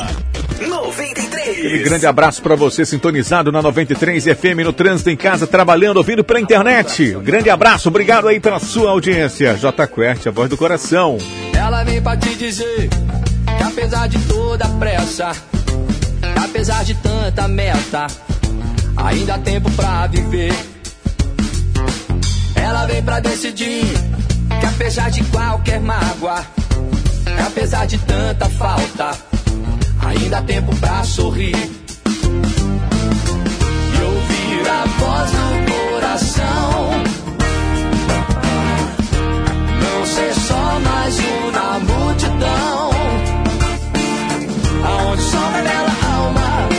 [0.67, 1.49] 93.
[1.49, 6.23] Aquele grande abraço para você sintonizado na 93 FM no trânsito em casa, trabalhando, ouvindo
[6.23, 7.15] pela internet.
[7.15, 9.55] Um grande abraço, obrigado aí pela sua audiência.
[9.55, 11.17] J Quert, a voz do coração.
[11.53, 12.89] Ela vem pra te dizer
[13.73, 15.31] apesar de toda a pressa,
[16.43, 18.05] apesar de tanta meta,
[18.95, 20.53] ainda há tempo pra viver.
[22.55, 23.83] Ela vem pra decidir
[24.59, 26.45] que apesar de qualquer mágoa,
[27.47, 29.17] apesar de tanta falta,
[30.05, 31.55] ainda há tempo pra sorrir.
[33.95, 36.91] E ouvir a voz do coração.
[39.81, 42.92] Não ser só mais um na multidão.
[45.53, 46.69] Aonde o som revela a alma,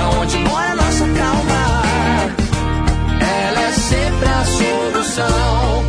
[0.00, 1.82] aonde mora nossa calma.
[3.20, 5.84] Ela é sempre a solução.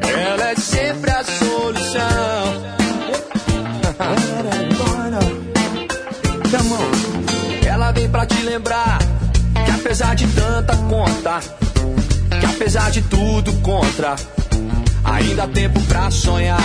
[0.00, 2.70] Ela é sempre a solução.
[7.66, 8.98] Ela vem pra te lembrar
[9.64, 11.40] que apesar de tanta conta,
[12.38, 14.16] que apesar de tudo contra,
[15.04, 16.62] ainda há tempo pra sonhar.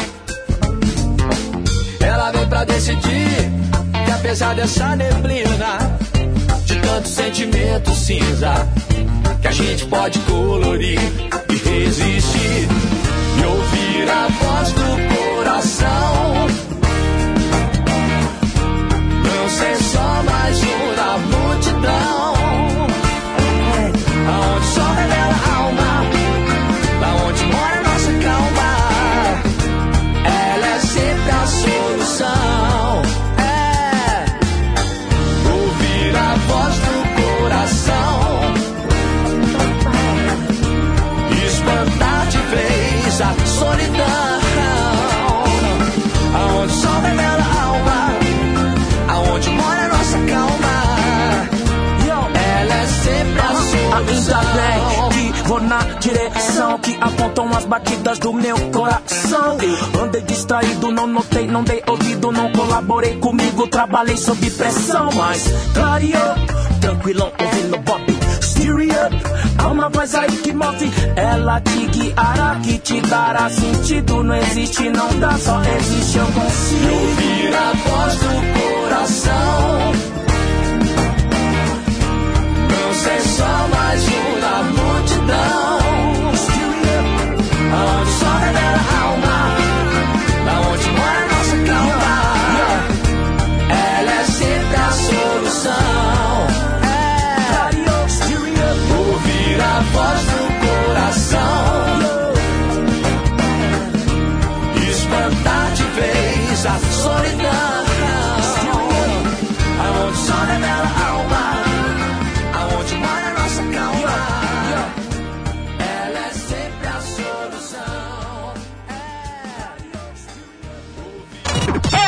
[2.06, 3.52] Ela vem pra decidir
[4.06, 5.98] que apesar dessa neblina,
[6.66, 8.54] de tanto sentimento cinza,
[9.42, 11.00] que a gente pode colorir
[11.50, 12.68] e resistir
[13.40, 16.48] e ouvir a voz do coração.
[19.24, 22.35] Não ser só mais um da multidão.
[57.06, 59.58] Apontam as batidas do meu coração.
[60.02, 65.44] Andei distraído, não notei, não dei ouvido, não colaborei comigo, trabalhei sob pressão, mas
[65.74, 66.36] clareou,
[66.82, 68.04] tranquilão, ouvindo Bob.
[68.42, 69.16] Steer up,
[69.60, 74.24] há uma voz aí que move, ela te guiará, que te dará sentido.
[74.24, 76.94] Não existe, não dá, só existe, eu consigo.
[76.94, 79.92] ouvir a voz do coração.
[82.72, 85.75] Não ser só mais um da multidão.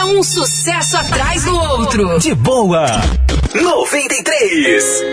[0.08, 2.20] Um sucesso atrás do outro.
[2.20, 2.86] De boa.
[3.54, 5.04] 93.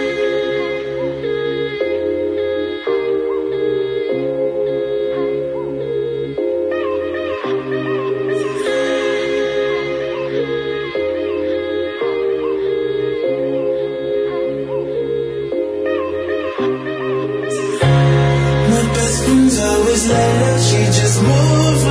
[17.47, 21.85] My best friend's always late and she just moves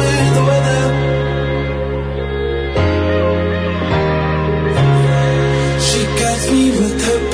[6.52, 7.33] me with her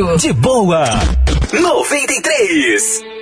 [0.00, 0.84] De boa.
[1.52, 3.19] 93.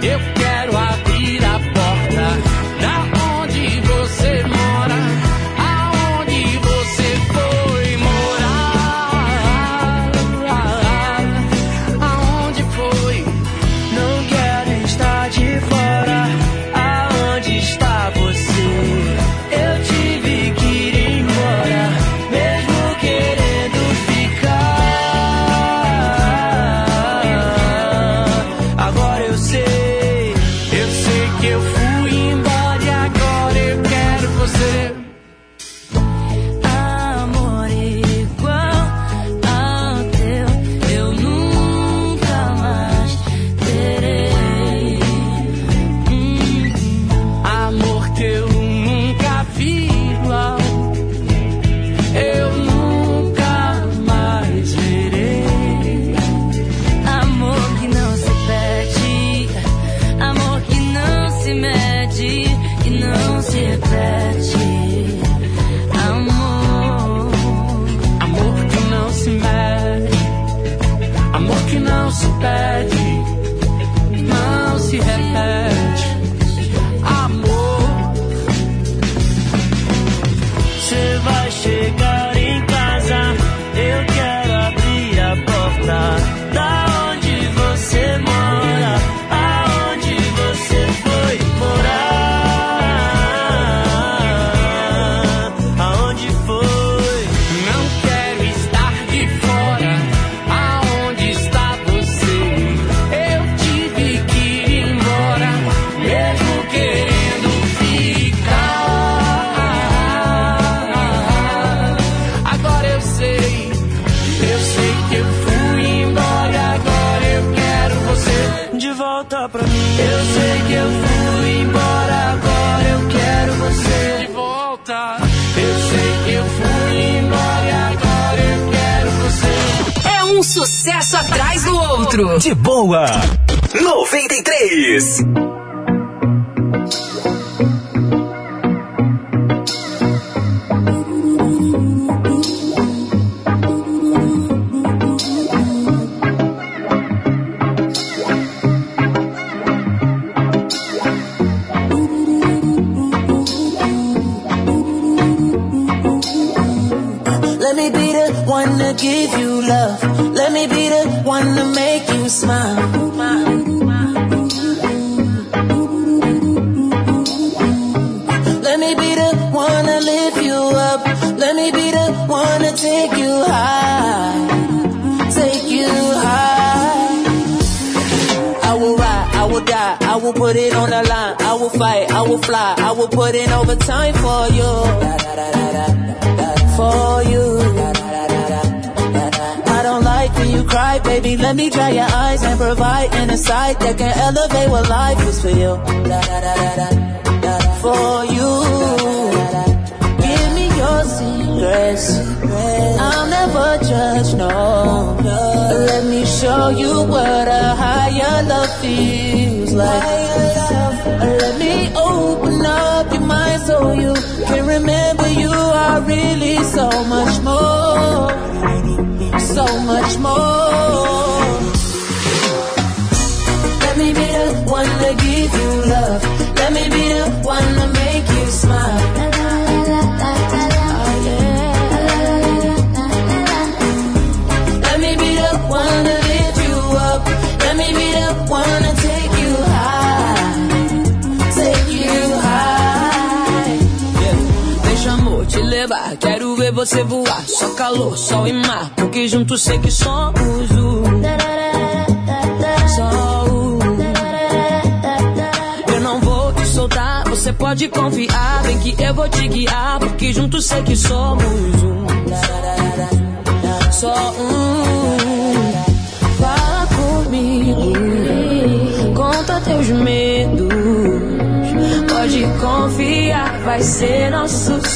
[0.00, 0.39] Casa,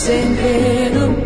[0.04, 1.16] segredo.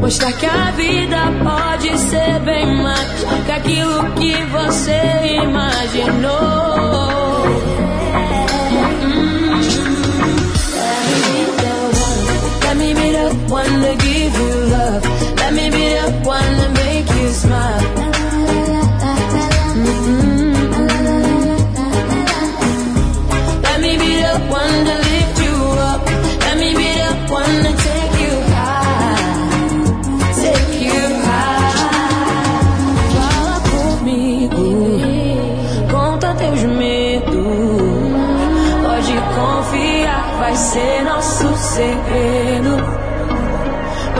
[0.00, 7.19] Mostrar que a vida pode ser bem mais que aquilo que você imaginou.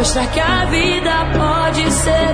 [0.00, 2.29] mostrar que a vida pode ser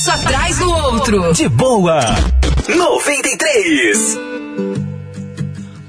[0.00, 1.32] passo atrás do outro.
[1.34, 2.00] De boa.
[2.74, 4.18] 93.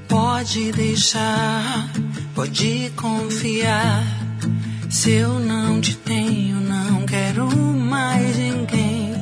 [0.06, 1.90] Pode deixar,
[2.34, 4.04] pode confiar.
[4.90, 9.14] Se eu não te tenho, não quero mais ninguém.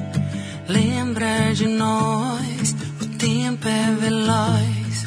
[0.67, 5.05] Lembra de nós, o tempo é veloz.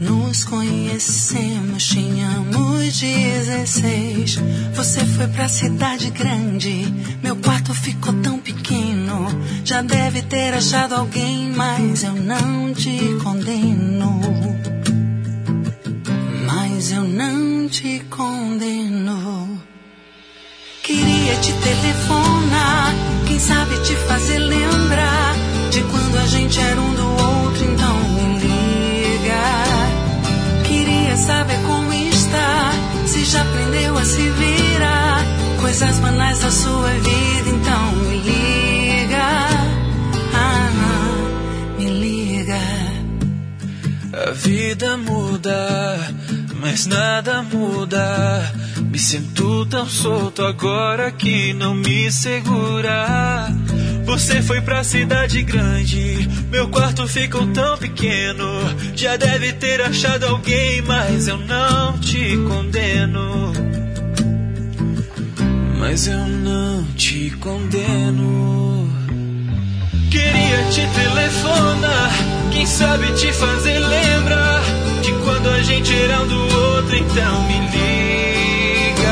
[0.00, 4.40] Nos conhecemos, tínhamos 16.
[4.74, 6.86] Você foi pra cidade grande,
[7.22, 8.77] meu quarto ficou tão pequeno
[9.64, 14.20] já deve ter achado alguém, mas eu não te condeno.
[16.46, 19.58] Mas eu não te condeno.
[20.82, 22.94] Queria te telefonar,
[23.26, 25.34] quem sabe te fazer lembrar
[25.70, 29.42] de quando a gente era um do outro, então me liga.
[30.64, 32.72] Queria saber como está,
[33.06, 35.22] se já aprendeu a se virar,
[35.60, 38.57] coisas banais da sua vida, então liga.
[44.38, 46.14] vida muda,
[46.60, 48.52] mas nada muda.
[48.90, 53.48] Me sinto tão solto agora que não me segura.
[54.04, 58.44] Você foi pra cidade grande, meu quarto ficou tão pequeno.
[58.94, 63.52] Já deve ter achado alguém, mas eu não te condeno.
[65.78, 68.67] Mas eu não te condeno.
[70.18, 72.10] Queria te telefonar,
[72.50, 74.62] quem sabe te fazer lembrar
[75.00, 79.04] de quando a gente era um do outro, então me liga.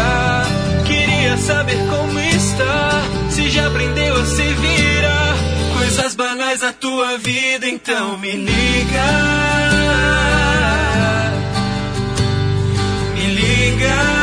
[0.84, 5.36] Queria saber como está, se já aprendeu a se virar,
[5.78, 9.06] coisas banais da tua vida, então me liga.
[13.14, 14.15] Me liga.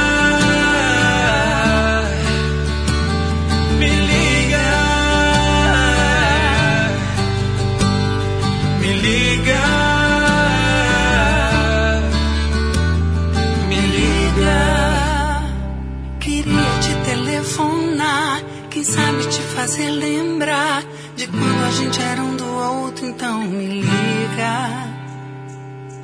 [19.63, 20.83] Fazer lembrar
[21.15, 24.89] de quando a gente era um do outro, então me liga.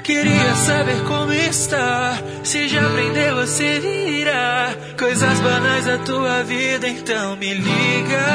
[0.02, 4.74] Queria saber como está, se já aprendeu a se virar.
[4.98, 8.26] Coisas banais da tua vida, então me liga.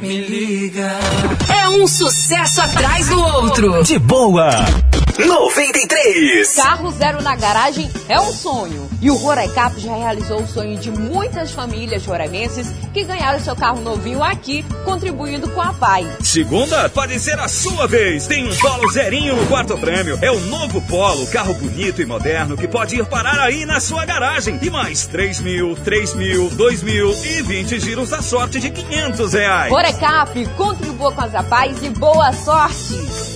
[0.00, 0.90] Me liga.
[1.54, 3.82] É um sucesso atrás do outro.
[3.82, 4.48] De boa.
[5.18, 6.54] 93.
[6.54, 8.88] Carro zero na garagem é um sonho.
[9.00, 13.80] E o Roraicap já realizou o sonho de muitas famílias roraimenses que ganharam seu carro
[13.80, 16.06] novinho aqui, contribuindo com a PAI.
[16.22, 18.26] Segunda, pode ser a sua vez.
[18.26, 20.18] Tem um Polo zerinho no quarto prêmio.
[20.20, 24.04] É o novo Polo, carro bonito e moderno que pode ir parar aí na sua
[24.04, 24.58] garagem.
[24.60, 29.32] E mais 3 mil, 3 mil, 2 mil e 20 giros da sorte de 500
[29.32, 29.72] reais.
[29.72, 33.35] Roraicap, contribua com as APAIs e boa sorte!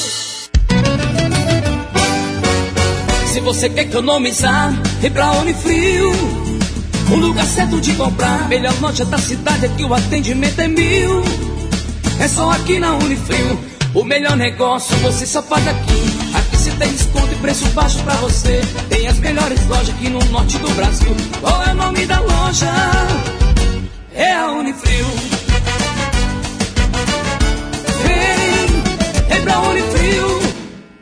[3.31, 6.11] Se você quer economizar, vem pra Unifrio.
[7.09, 8.49] O lugar certo de comprar.
[8.49, 11.23] Melhor loja da cidade, aqui o atendimento é mil.
[12.19, 13.57] É só aqui na Unifrio.
[13.93, 16.03] O melhor negócio você só faz aqui.
[16.33, 18.59] Aqui você tem desconto e preço baixo pra você.
[18.89, 21.15] Tem as melhores lojas aqui no norte do Brasil.
[21.39, 22.69] Qual é o nome da loja?
[24.13, 25.05] É a Unifrio.
[28.03, 30.50] Vem, vem pra Unifrio.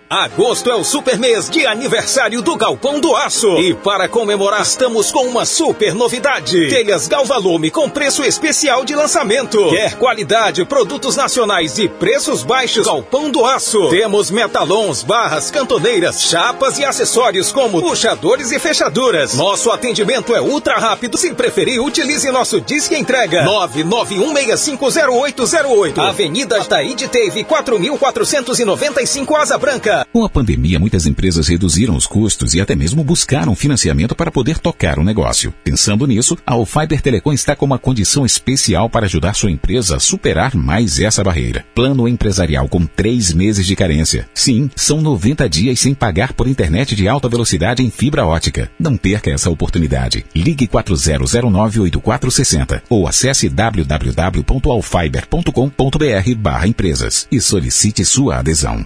[0.10, 3.60] Agosto é o super mês de aniversário do Galpão do Aço.
[3.60, 6.68] E para comemorar, estamos com uma super novidade.
[6.68, 9.70] Telhas Galvalume com preço especial de lançamento.
[9.70, 12.88] Quer qualidade, produtos nacionais e preços baixos?
[12.88, 13.88] Galpão do Aço.
[13.92, 19.36] Temos metalons, barras, cantoneiras, chapas e acessórios como puxadores e fechaduras.
[19.36, 21.20] Nosso atendimento é ultra rápido.
[21.20, 23.46] Se preferir, utilize nosso Disque Entrega.
[23.46, 26.00] 991650808.
[26.00, 29.99] Avenida Taíde Teve 4495 Asa Branca.
[30.12, 34.60] Com a pandemia, muitas empresas reduziram os custos e até mesmo buscaram financiamento para poder
[34.60, 35.54] tocar o negócio.
[35.64, 40.00] Pensando nisso, a Alfiber Telecom está com uma condição especial para ajudar sua empresa a
[40.00, 41.66] superar mais essa barreira.
[41.76, 44.28] Plano empresarial com três meses de carência.
[44.34, 48.70] Sim, são 90 dias sem pagar por internet de alta velocidade em fibra ótica.
[48.80, 50.26] Não perca essa oportunidade.
[50.36, 58.86] Ligue 40098460 ou acesse www.alfiber.com.br barra empresas e solicite sua adesão.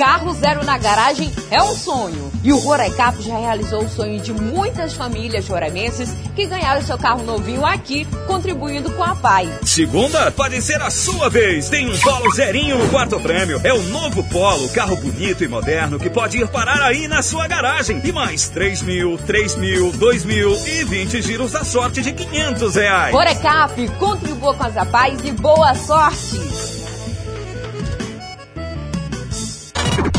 [0.00, 2.32] Carro zero na garagem é um sonho.
[2.42, 7.22] E o Roraicap já realizou o sonho de muitas famílias roraimenses que ganharam seu carro
[7.22, 9.52] novinho aqui, contribuindo com a PAI.
[9.62, 11.68] Segunda, pode ser a sua vez.
[11.68, 13.60] Tem um Polo zerinho no quarto prêmio.
[13.62, 17.46] É o novo Polo, carro bonito e moderno que pode ir parar aí na sua
[17.46, 18.00] garagem.
[18.02, 22.74] E mais 3 mil, 3 mil, 2 mil e 20 giros da sorte de 500
[22.74, 23.12] reais.
[23.12, 26.79] Roraicap, contribua com as APAIs e boa sorte!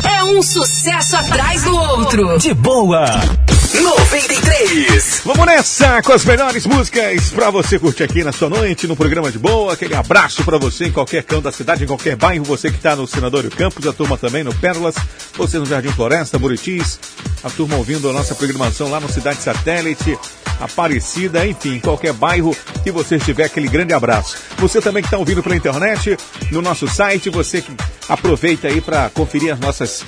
[0.04, 2.38] É um sucesso atrás do outro.
[2.38, 3.06] De boa.
[3.74, 5.22] 93.
[5.24, 9.32] Vamos nessa com as melhores músicas pra você curtir aqui na sua noite, no programa
[9.32, 9.74] de boa.
[9.74, 12.44] Aquele abraço pra você em qualquer canto da cidade, em qualquer bairro.
[12.46, 14.96] Você que tá no Senador Campos, a turma também no Pérolas,
[15.36, 17.00] você no Jardim Floresta, Buritis,
[17.44, 20.18] a turma ouvindo a nossa programação lá no Cidade Satélite,
[20.60, 24.38] Aparecida, enfim, qualquer bairro que você estiver, aquele grande abraço.
[24.58, 26.16] Você também que está ouvindo pela internet,
[26.52, 27.76] no nosso site, você que
[28.08, 30.06] aproveita aí para conferir as nossas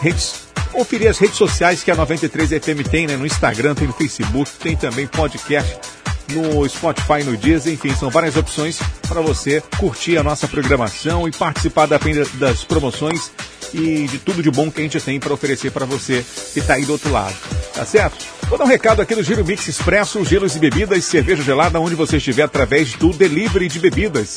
[0.00, 0.41] redes
[0.72, 3.16] conferir as redes sociais que a 93 FM tem, né?
[3.16, 5.76] No Instagram, tem no Facebook, tem também podcast
[6.32, 8.78] no Spotify, no Deezer, enfim, são várias opções
[9.08, 11.98] para você curtir a nossa programação e participar da-
[12.34, 13.30] das promoções
[13.72, 16.74] e de tudo de bom que a gente tem para oferecer para você que está
[16.74, 17.34] aí do outro lado.
[17.74, 18.24] Tá certo?
[18.48, 21.94] Vou dar um recado aqui do Giro Mix Expresso, gelos e bebidas, cerveja gelada onde
[21.94, 24.36] você estiver através do delivery de bebidas.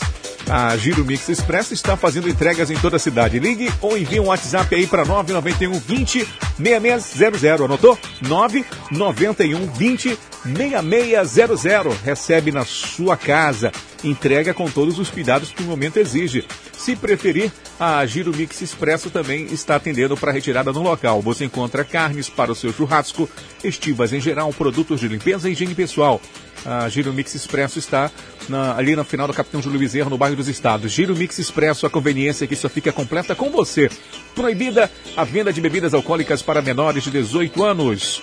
[0.49, 3.39] A Giro Mix Expresso está fazendo entregas em toda a cidade.
[3.39, 7.61] Ligue ou envie um WhatsApp aí para 991 20 6600.
[7.61, 7.97] Anotou?
[8.21, 11.97] 991 20 6600.
[12.01, 13.71] Recebe na sua casa.
[14.03, 16.45] Entrega com todos os cuidados que o momento exige.
[16.85, 21.19] Se preferir, a Giro Mix Expresso também está atendendo para retirada no local.
[21.19, 23.27] Você encontra carnes para o seu churrasco,
[23.63, 26.21] estivas em geral, produtos de limpeza e higiene pessoal.
[26.63, 28.11] A Giro Mix Expresso está
[28.47, 30.91] na- ali no final do Capitão Júlio Bezerra, no bairro dos Estados.
[30.91, 33.89] Giro Mix Expresso, a conveniência que só fica completa com você.
[34.35, 38.21] Proibida a venda de bebidas alcoólicas para menores de 18 anos.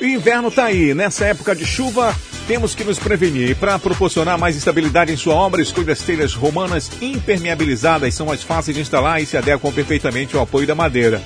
[0.00, 0.94] O inverno tá aí.
[0.94, 2.16] Nessa época de chuva,
[2.50, 3.54] temos que nos prevenir.
[3.54, 8.12] Para proporcionar mais estabilidade em sua obra, escolha as telhas romanas impermeabilizadas.
[8.12, 11.22] São mais fáceis de instalar e se adequam perfeitamente ao apoio da madeira.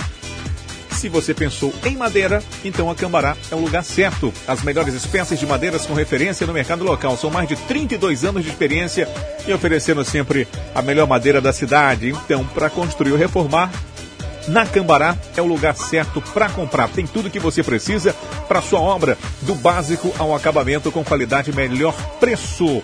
[0.91, 4.35] Se você pensou em madeira, então a Cambará é o lugar certo.
[4.47, 7.17] As melhores espécies de madeiras com referência no mercado local.
[7.17, 9.09] São mais de 32 anos de experiência
[9.47, 12.11] e oferecendo sempre a melhor madeira da cidade.
[12.11, 13.73] Então, para construir ou reformar,
[14.49, 16.89] na Cambará é o lugar certo para comprar.
[16.89, 18.15] Tem tudo que você precisa
[18.47, 22.83] para sua obra, do básico ao acabamento com qualidade e melhor preço.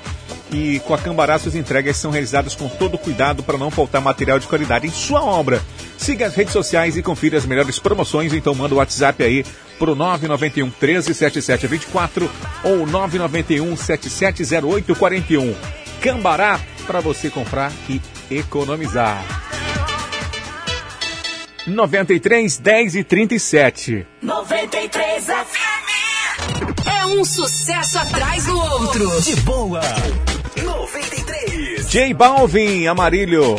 [0.52, 4.38] E com a Cambará suas entregas são realizadas com todo cuidado para não faltar material
[4.38, 5.62] de qualidade em sua obra.
[5.96, 9.44] Siga as redes sociais e confira as melhores promoções, então manda o WhatsApp aí
[9.78, 12.30] pro 991 13 7724
[12.64, 15.54] ou 991 770841.
[16.00, 18.00] Cambará para você comprar e
[18.30, 19.49] economizar.
[21.70, 24.06] 93 10 e 37.
[24.22, 26.86] 93 FM.
[26.86, 29.20] É um sucesso atrás do outro.
[29.22, 29.80] De boa.
[30.62, 31.88] 93.
[31.88, 33.54] J Balvin, Amarilho.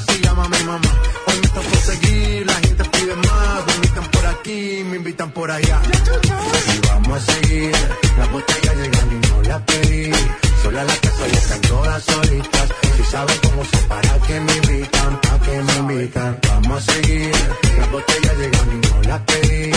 [0.00, 1.00] Se para si llama a mi mamá.
[1.26, 3.66] Hoy me por seguir, la gente pide más.
[3.66, 5.80] Me invitan por aquí, me invitan por allá.
[6.74, 7.72] Y vamos a seguir.
[8.18, 10.10] Las botellas llegan y no las pedí.
[10.62, 12.68] Sola la casa ya están todas solitas.
[12.96, 16.38] Si saben cómo se para que me invitan, pa' que me invitan.
[16.48, 17.32] Vamos a seguir.
[17.78, 19.70] Las botellas llegan y no las pedí.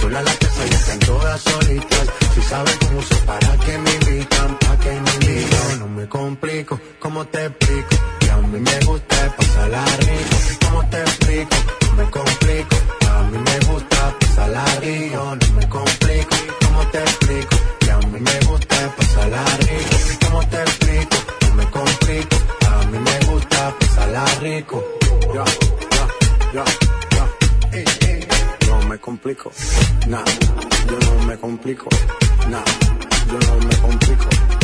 [0.00, 2.06] Sola la casa ya están todas solitas.
[2.34, 5.78] Si saben cómo se para que me invitan, pa' que me invitan.
[5.80, 7.96] No me complico, ¿cómo te explico?
[8.20, 10.36] Que a mí me gusta pasarla rico.
[10.64, 11.56] ¿Cómo te explico?
[11.86, 12.76] No me complico.
[13.08, 15.36] A mí me gusta pasarla rico.
[15.40, 16.36] No me complico,
[16.74, 17.56] ¿cómo te explico?
[17.80, 20.26] Que a mí me gusta pasarla rico.
[20.26, 21.16] ¿Cómo te explico?
[21.42, 22.36] No me complico.
[22.68, 24.84] A mí me gusta pasarla rico.
[25.34, 25.44] Ya,
[25.94, 26.06] ya,
[26.52, 26.64] ya,
[27.16, 28.66] ya.
[28.68, 29.50] No me complico,
[30.08, 30.24] nah,
[30.88, 31.88] yo no me complico,
[32.48, 32.64] nah,
[33.26, 34.63] yo no me complico.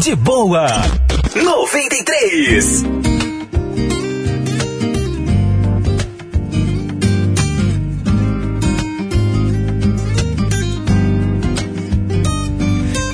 [0.00, 0.66] De boa.
[1.34, 2.84] 93.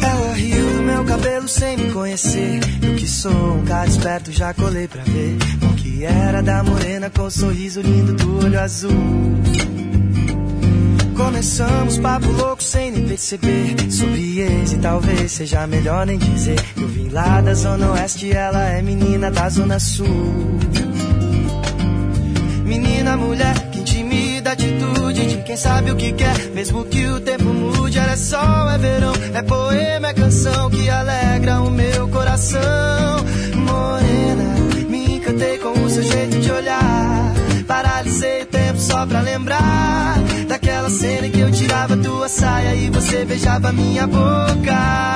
[0.00, 2.60] Ela riu do meu cabelo sem me conhecer.
[2.80, 5.38] Eu que sou um cara esperto, já colei pra ver
[5.68, 8.92] o que era da morena com o sorriso lindo do olho azul.
[11.16, 16.56] Começamos papo louco sem nem perceber Sobre ex e talvez seja melhor nem dizer
[17.16, 20.58] lá da zona oeste ela é menina da zona sul.
[22.62, 27.20] Menina, mulher, que intimida a atitude De quem sabe o que quer, mesmo que o
[27.20, 32.08] tempo mude Ela é sol, é verão, é poema, é canção Que alegra o meu
[32.08, 33.24] coração.
[33.54, 34.44] Morena,
[34.90, 37.34] me encantei com o seu jeito de olhar.
[37.66, 40.16] Paralisei o tempo só pra lembrar
[40.48, 45.06] Daquela cena em que eu tirava tua saia E você beijava minha boca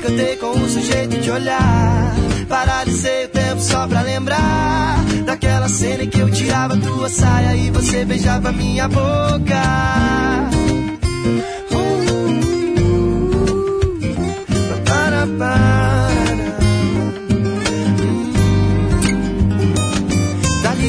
[0.00, 2.14] encantei com o seu jeito de olhar.
[2.48, 7.70] Paralisei o tempo só pra lembrar Daquela cena em que eu tirava tua saia E
[7.70, 10.50] você beijava minha boca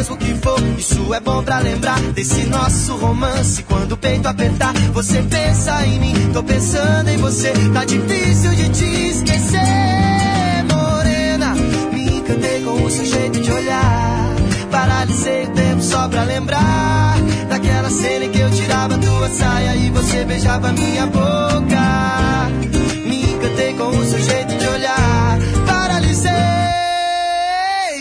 [0.00, 3.62] Mesmo que for, isso é bom pra lembrar desse nosso romance.
[3.64, 7.52] Quando o peito apertar, você pensa em mim, tô pensando em você.
[7.74, 9.60] Tá difícil de te esquecer,
[10.72, 11.54] morena.
[11.92, 14.36] Me encantei com o seu jeito de olhar.
[14.70, 17.16] Paralisei o tempo só pra lembrar
[17.50, 22.48] daquela cena em que eu tirava tua saia e você beijava minha boca.
[23.04, 25.38] Me encantei com o seu jeito de olhar.
[25.66, 26.30] Paralisei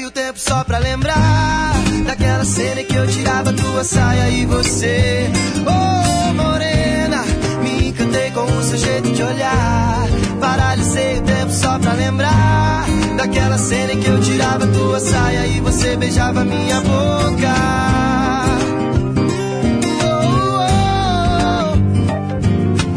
[0.07, 1.78] o tempo só pra lembrar
[2.09, 5.29] daquela cena que eu tirava tua saia e você,
[5.59, 7.23] oh morena,
[7.61, 10.07] me encantei com o seu jeito de olhar.
[10.41, 15.95] Paralisei o tempo só pra lembrar daquela cena que eu tirava tua saia e você
[15.97, 17.53] beijava minha boca.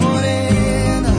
[0.00, 1.12] Morena.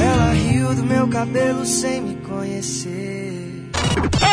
[0.00, 2.11] Ela riu do meu cabelo sem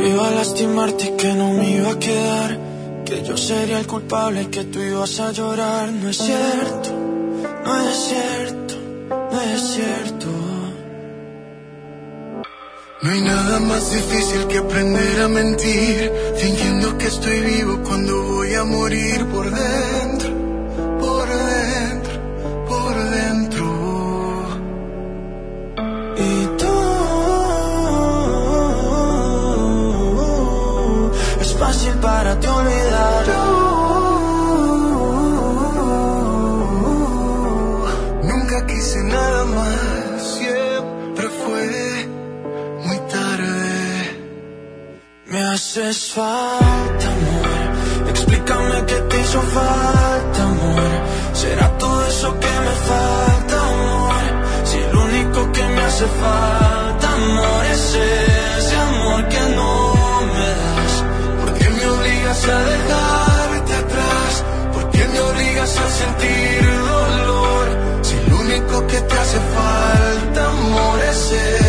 [0.00, 2.58] yo iba a lastimarte y que no me iba a quedar.
[3.04, 5.92] Que yo sería el culpable y que tú ibas a llorar.
[5.92, 6.90] No es cierto,
[7.64, 8.74] no es cierto,
[9.32, 10.26] no es cierto.
[13.02, 18.54] No hay nada más difícil que aprender a mentir, fingiendo que estoy vivo cuando voy
[18.54, 20.05] a morir por dentro.
[55.96, 59.94] Hace falta, amor, es ese amor que no
[60.34, 60.92] me das.
[61.40, 64.44] ¿Por qué me obligas a dejarte atrás?
[64.74, 67.66] ¿Por qué me obligas a sentir dolor?
[68.02, 71.65] Si lo único que te hace falta, amor, es este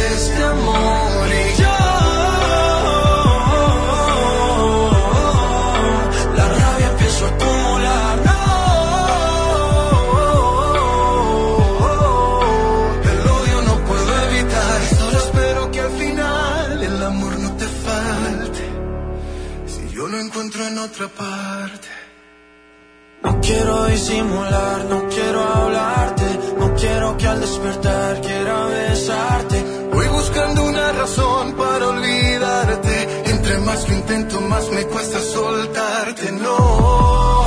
[24.90, 29.64] no quiero hablarte, no quiero que al despertar quiera besarte.
[29.92, 33.30] Voy buscando una razón para olvidarte.
[33.32, 36.32] Entre más lo intento, más me cuesta soltarte.
[36.32, 37.44] No,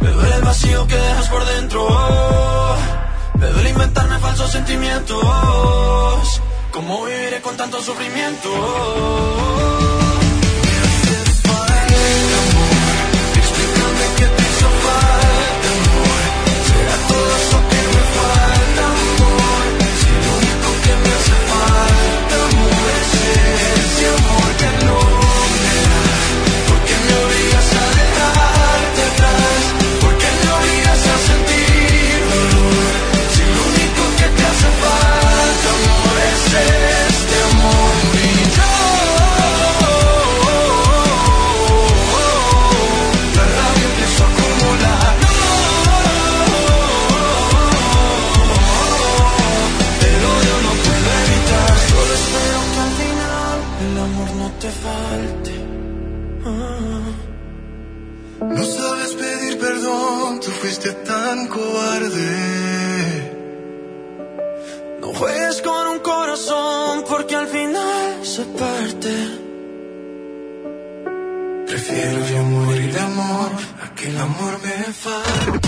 [0.00, 1.88] me duele el vacío que dejas por dentro.
[3.38, 6.40] Me duele inventarme falsos sentimientos.
[6.72, 8.50] ¿Cómo viviré con tanto sufrimiento?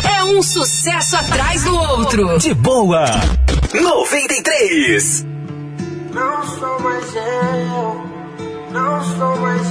[0.08, 2.38] É um sucesso atrás do outro.
[2.38, 3.04] De boa.
[3.74, 5.26] 93.
[6.12, 8.06] Não sou mais eu,
[8.72, 9.62] não sou mais.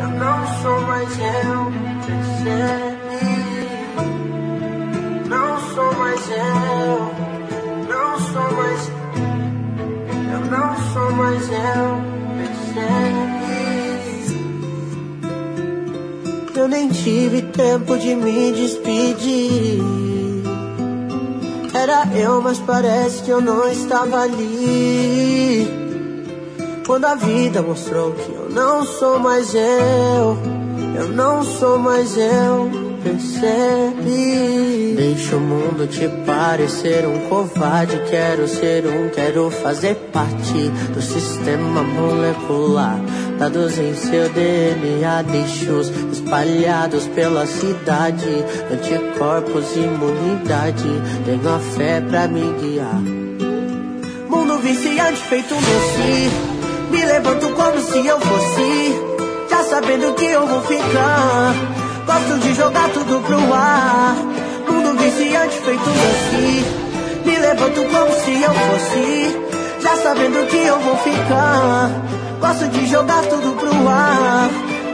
[0.00, 2.89] Eu não sou mais eu,
[16.60, 19.80] Eu nem tive tempo de me despedir.
[21.72, 25.66] Era eu, mas parece que eu não estava ali.
[26.86, 30.36] Quando a vida mostrou que eu não sou mais eu,
[30.96, 32.70] eu não sou mais eu,
[33.02, 34.96] percebe?
[34.98, 38.02] Deixa o mundo te parecer um covarde.
[38.10, 43.00] Quero ser um, quero fazer parte do sistema molecular.
[43.40, 48.44] Dados em seu DNA, deixos espalhados pela cidade.
[48.70, 50.84] Anticorpos, imunidade.
[51.24, 53.00] Tenho a fé pra me guiar.
[54.28, 56.30] Mundo viciante feito um doce.
[56.90, 59.00] Me levanto como se eu fosse.
[59.48, 61.54] Já sabendo que eu vou ficar.
[62.04, 64.16] Gosto de jogar tudo pro ar.
[64.68, 66.64] Mundo viciante feito um doce.
[67.24, 69.80] Me levanto como se eu fosse.
[69.80, 72.19] Já sabendo que eu vou ficar.
[72.40, 74.48] Gosto de jogar tudo pro ar.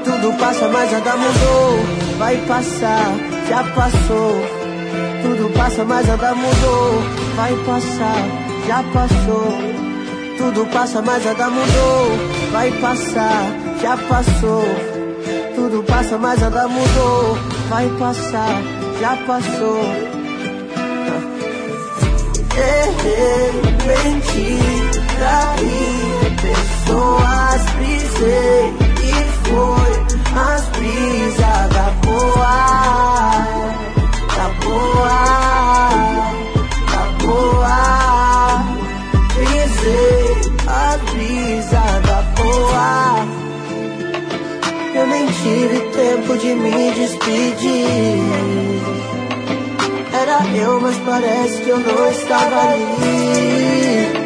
[0.04, 1.78] Tudo passa, mas nada mudou.
[2.18, 3.14] Vai passar,
[3.48, 4.32] já passou.
[5.22, 7.02] Tudo passa, mas nada mudou.
[7.36, 8.24] Vai passar,
[8.66, 9.76] já passou.
[10.38, 12.50] Tudo passa, mas nada mudou.
[12.50, 13.46] Vai passar,
[13.80, 14.64] já passou.
[15.54, 17.38] Tudo passa, mas nada mudou.
[17.68, 18.60] Vai passar,
[19.00, 19.80] já passou.
[22.56, 23.52] Errei,
[23.86, 24.58] menti,
[25.18, 29.14] traí pessoas, brisei e
[29.48, 29.92] foi
[30.36, 32.56] as brisas da boa,
[34.36, 35.20] da boa,
[36.92, 37.78] da boa.
[39.34, 40.26] Brisei
[40.66, 43.26] a brisa da boa.
[44.94, 48.20] Eu nem tive tempo de me despedir.
[50.12, 54.25] Era eu, mas parece que eu não estava ali.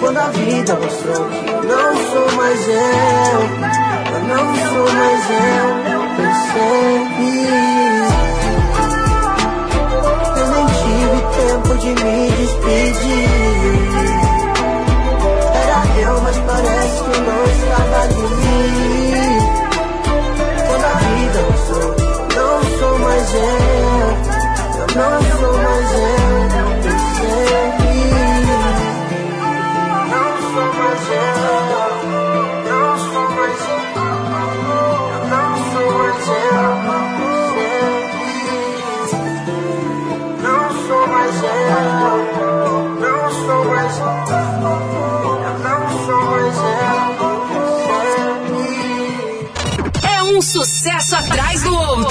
[0.00, 3.40] Quando a vida mostrou que não sou mais eu,
[4.14, 5.66] eu não sou mais eu,
[6.16, 7.36] percebi.
[10.36, 13.28] Eu nem tive tempo de me despedir.
[15.54, 18.40] Era eu, mas parece que não estava ali.
[20.66, 21.90] Quando a vida mostrou,
[22.36, 23.40] não sou mais eu,
[24.78, 25.59] eu não sou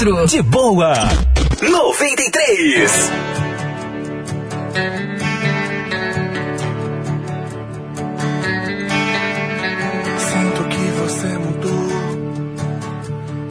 [0.08, 0.26] outro.
[0.28, 0.94] De boa.
[1.62, 2.92] 93.
[10.20, 11.90] Sinto que você mudou,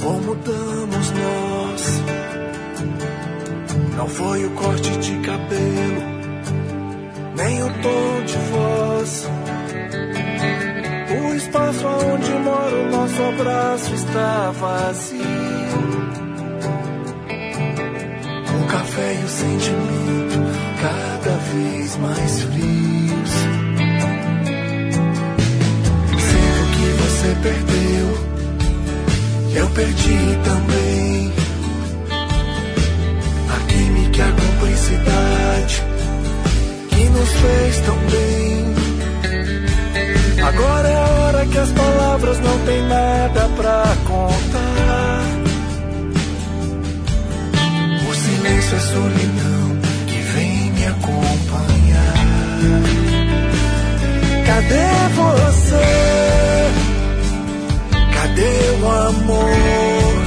[0.05, 2.03] ou mudamos nós.
[3.97, 6.03] Não foi o corte de cabelo,
[7.37, 9.29] nem o tom de voz.
[11.11, 15.18] O espaço onde mora o nosso abraço está vazio.
[19.12, 20.39] E o sentimento
[20.82, 23.30] cada vez mais frios.
[26.28, 28.06] Sinto que você perdeu,
[29.55, 31.32] eu perdi também.
[33.48, 35.82] A química a cumplicidade
[36.90, 38.74] que nos fez tão bem.
[40.47, 44.68] Agora é a hora que as palavras não têm nada pra contar.
[48.69, 52.15] Silêncio é solidão que vem me acompanhar.
[54.47, 55.89] Cadê você?
[58.15, 60.19] Cadê o amor?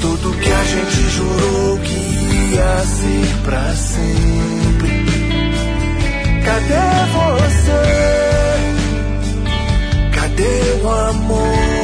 [0.00, 5.04] Tudo que a gente jurou que ia ser pra sempre.
[6.44, 7.82] Cadê você?
[10.14, 11.81] Cadê o amor?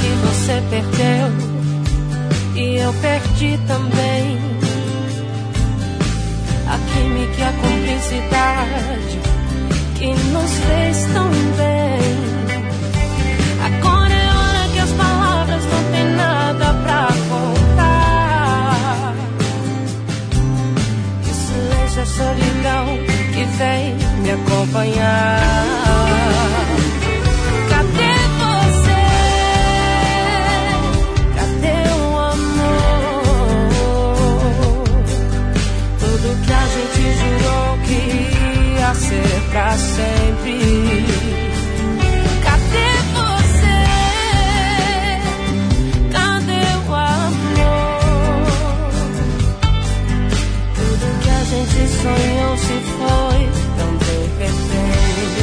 [0.00, 1.56] Que você perdeu
[2.54, 4.38] e eu perdi também.
[6.68, 9.20] A química a cumplicidade
[9.98, 11.85] que nos fez tão bem.
[22.16, 22.86] Solidão
[23.34, 25.40] que vem me acompanhar.
[27.68, 29.04] Cadê você?
[31.36, 33.34] Cadê o amor?
[36.00, 38.00] Tudo que a gente jurou que
[38.80, 41.25] ia ser pra sempre.
[52.06, 53.40] Sonhou se foi
[53.76, 55.42] tão de repente.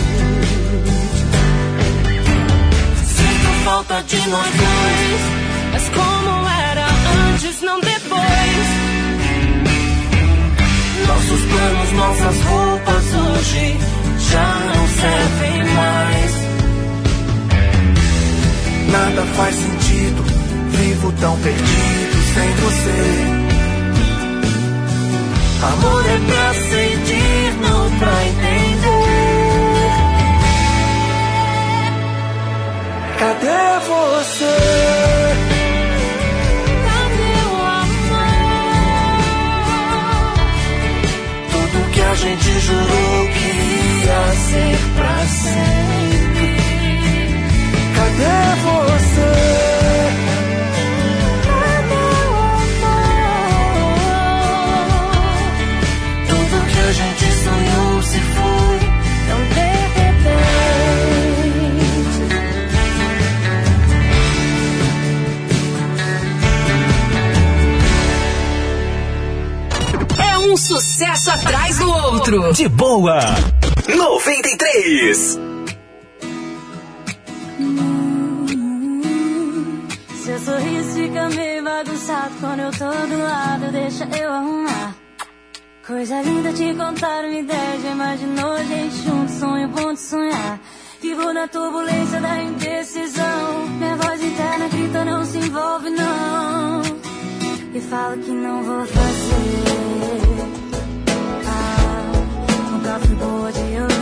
[3.05, 5.21] Sinto falta de nós dois,
[5.73, 6.31] mas como
[6.69, 6.87] era
[7.31, 8.67] antes, não depois.
[11.07, 13.77] Nossos planos, nossas roupas hoje
[14.31, 16.31] já não servem mais.
[18.91, 20.23] Nada faz sentido,
[20.69, 23.42] vivo tão perdido sem você.
[25.71, 28.83] Amor é pra sentir, não pra entender.
[33.17, 34.55] Cadê você?
[36.89, 38.33] Cadê o amor?
[41.51, 43.49] Tudo que a gente jurou que
[44.05, 46.49] ia ser pra sempre.
[47.95, 49.62] Cadê você?
[70.63, 72.53] Sucesso atrás do outro.
[72.53, 73.19] De boa.
[73.93, 75.39] 93.
[80.23, 84.95] Seu sorriso fica meio bagunçado quando eu tô do lado, deixa eu arrumar.
[85.85, 90.59] Coisa linda te contar uma ideia, já imaginou gente junto, sonho bom de sonhar.
[91.01, 96.81] Vivo na turbulência da indecisão, minha voz interna grita não se envolve não.
[97.73, 100.42] E falo que não vou fazer.
[102.93, 103.92] Ah, nunca fui boa de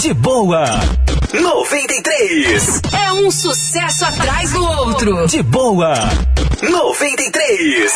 [0.00, 0.64] de boa.
[1.34, 2.80] 93.
[2.90, 5.26] É um sucesso atrás do outro.
[5.26, 5.92] De boa.
[6.62, 7.92] 93.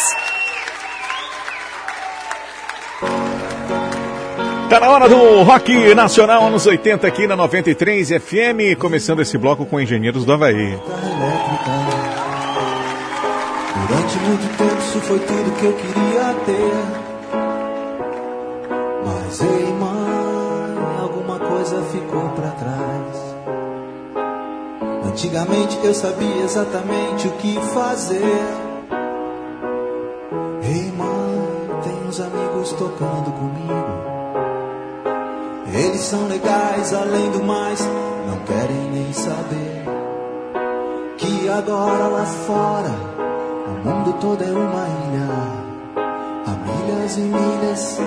[4.68, 9.64] Tá na hora do Rock Nacional anos 80 aqui na 93 FM, começando esse bloco
[9.64, 10.78] com Engenheiros do Havaí.
[13.88, 17.03] Durante muito tempo isso foi tudo que eu queria ter.
[25.44, 28.46] Antigamente eu sabia exatamente o que fazer.
[30.62, 33.84] Ei, mãe, tem uns amigos tocando comigo.
[35.66, 37.78] Eles são legais, além do mais,
[38.26, 39.84] não querem nem saber.
[41.18, 42.94] Que agora lá fora,
[43.66, 45.28] o mundo todo é uma ilha.
[46.46, 47.98] Há milhas e milhas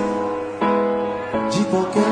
[1.52, 2.07] de qualquer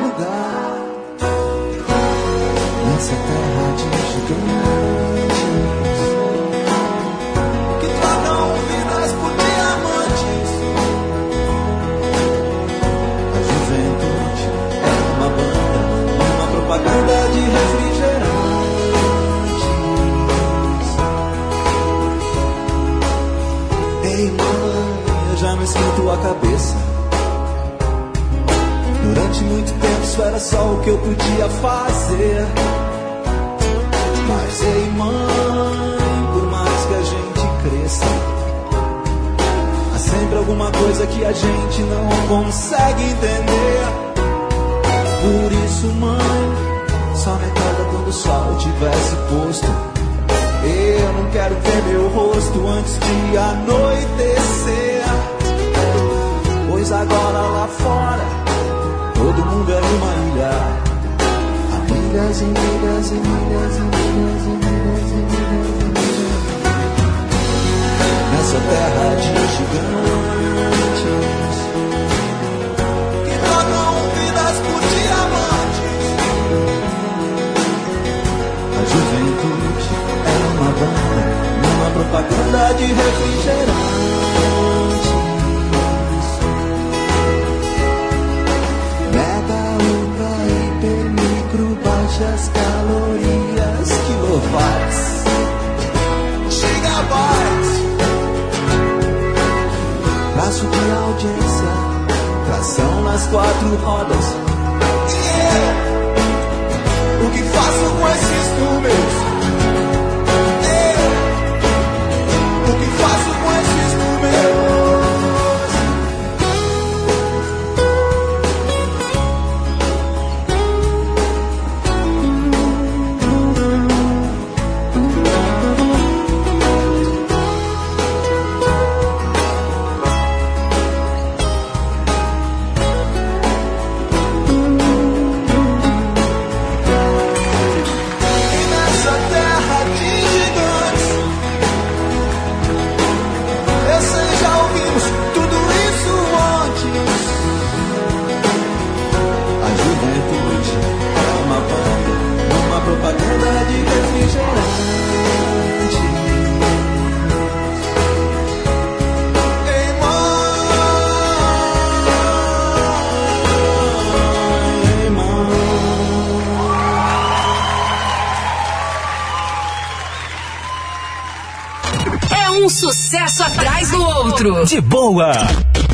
[174.46, 175.34] De boa.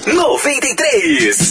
[0.05, 1.50] 93.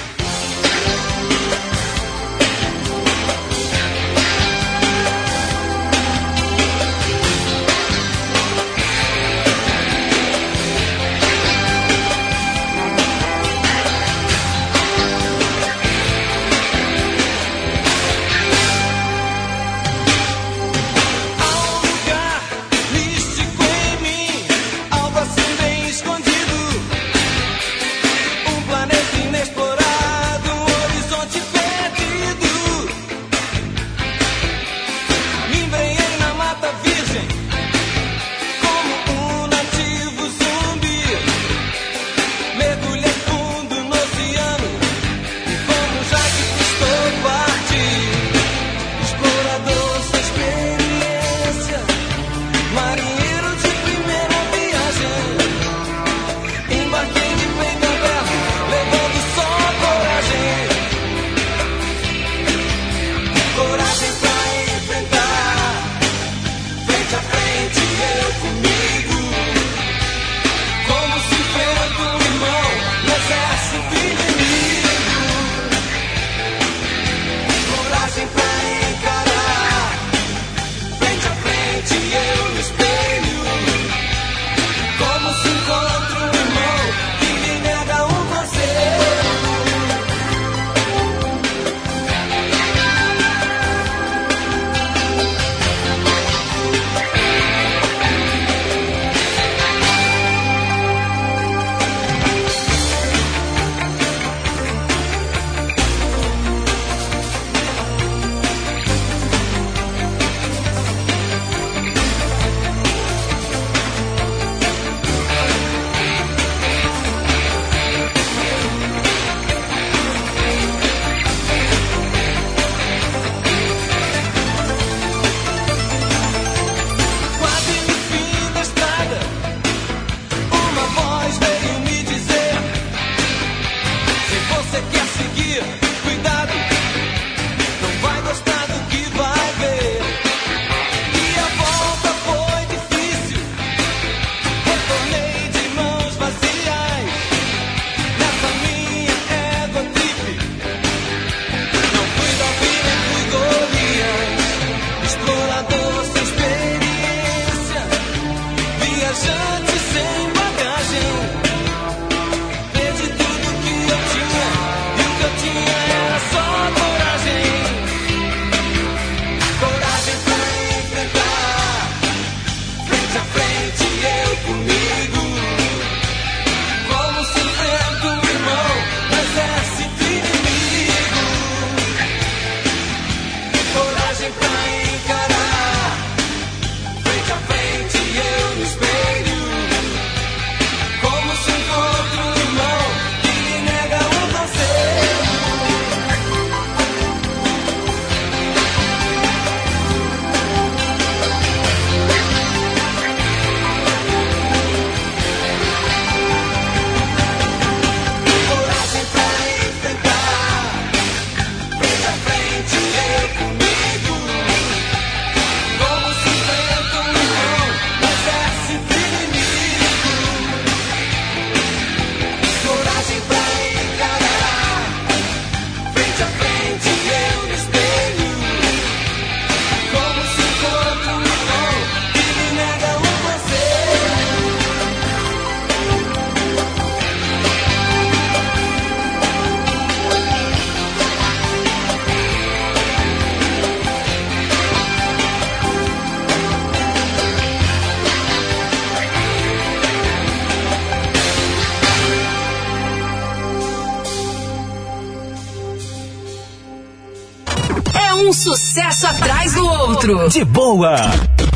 [260.11, 260.95] De boa.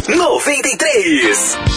[0.07, 1.74] 93.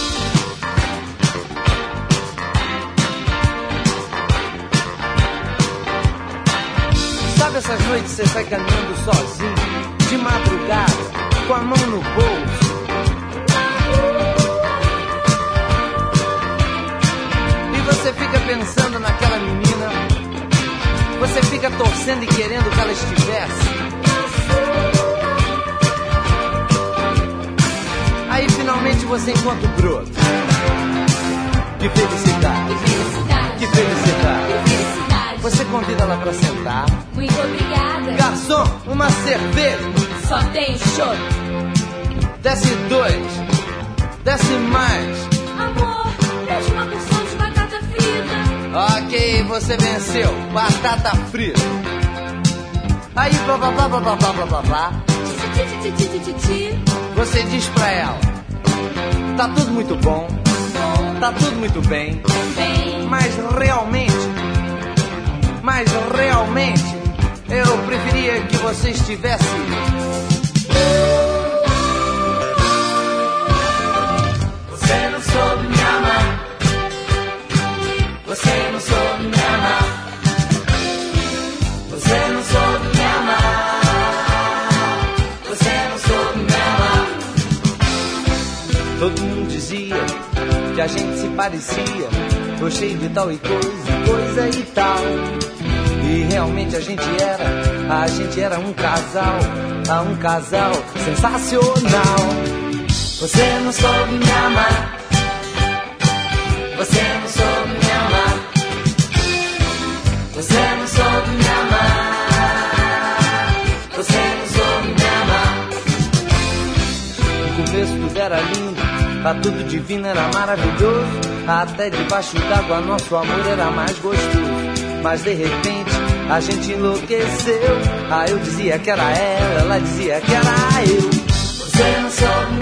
[125.18, 125.90] mas de repente
[126.30, 127.78] a gente enlouqueceu.
[128.10, 130.54] Ah, eu dizia que era ela, ela dizia que era
[130.86, 131.10] eu.
[131.10, 132.57] Você não soube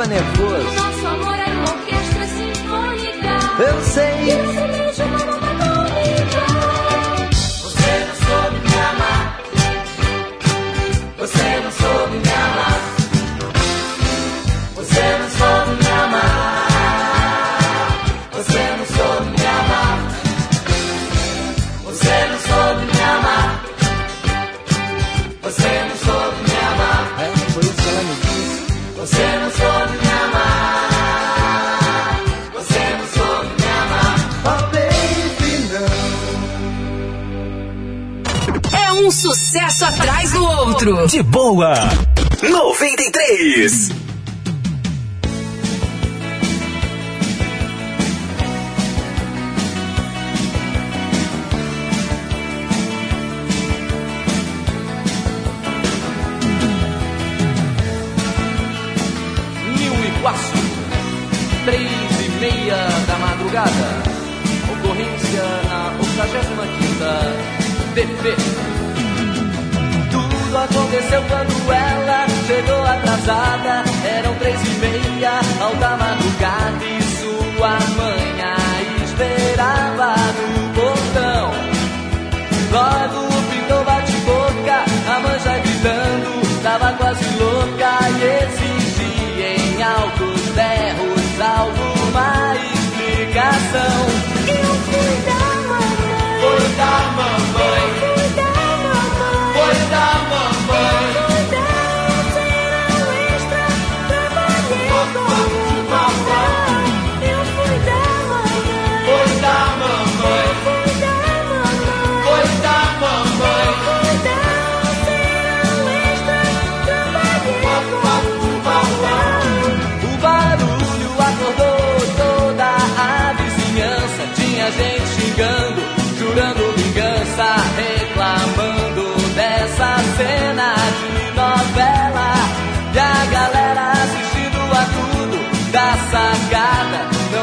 [0.00, 0.74] tava nervoso.
[0.74, 3.62] Nosso amor é uma orquestra sinfônica.
[3.62, 4.49] Eu sei.
[40.88, 41.06] outro.
[41.06, 41.74] De boa.
[42.42, 43.99] 93.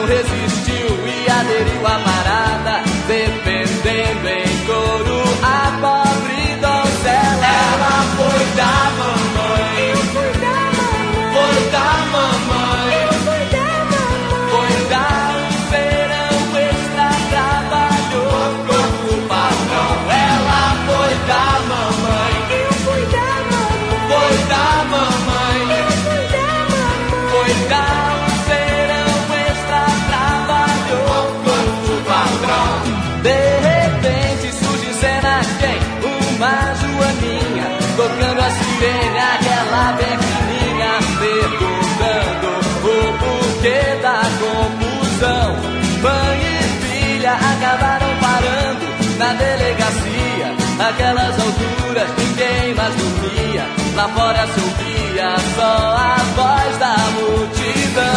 [0.08, 2.27] resistiu e aderiu à parada.
[47.58, 48.86] Acabaram parando
[49.18, 50.56] na delegacia.
[50.78, 53.66] Naquelas alturas ninguém mais dormia.
[53.96, 58.17] Lá fora se ouvia só a voz da multidão.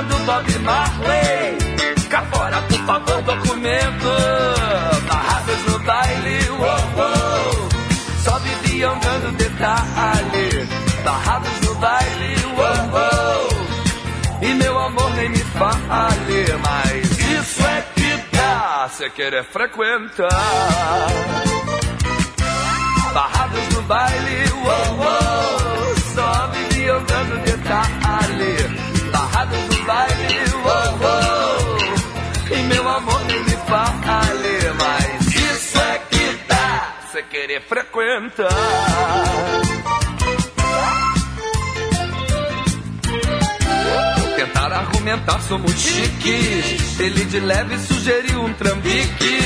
[0.00, 1.58] Rolando Bob Marley,
[2.08, 4.08] cá fora por favor documento.
[5.08, 6.60] Barrados no baile, uou,
[6.96, 7.68] uou.
[8.24, 10.68] só viviam dando detalhe.
[11.04, 13.48] Barrados no baile, uou, uou.
[14.42, 20.28] E meu amor nem me fale, mas isso é que dá, cê querer frequentar.
[23.12, 28.89] Barrados no baile, uou, uou, só viviam dando detalhe.
[29.46, 36.92] No baile, uou, uou, e meu amor nem me fale, mas isso é que dá,
[37.10, 38.48] cê querer frequentar.
[44.36, 47.00] Tentaram argumentar, somos chiques.
[47.00, 49.40] Ele de leve sugeriu um trambique.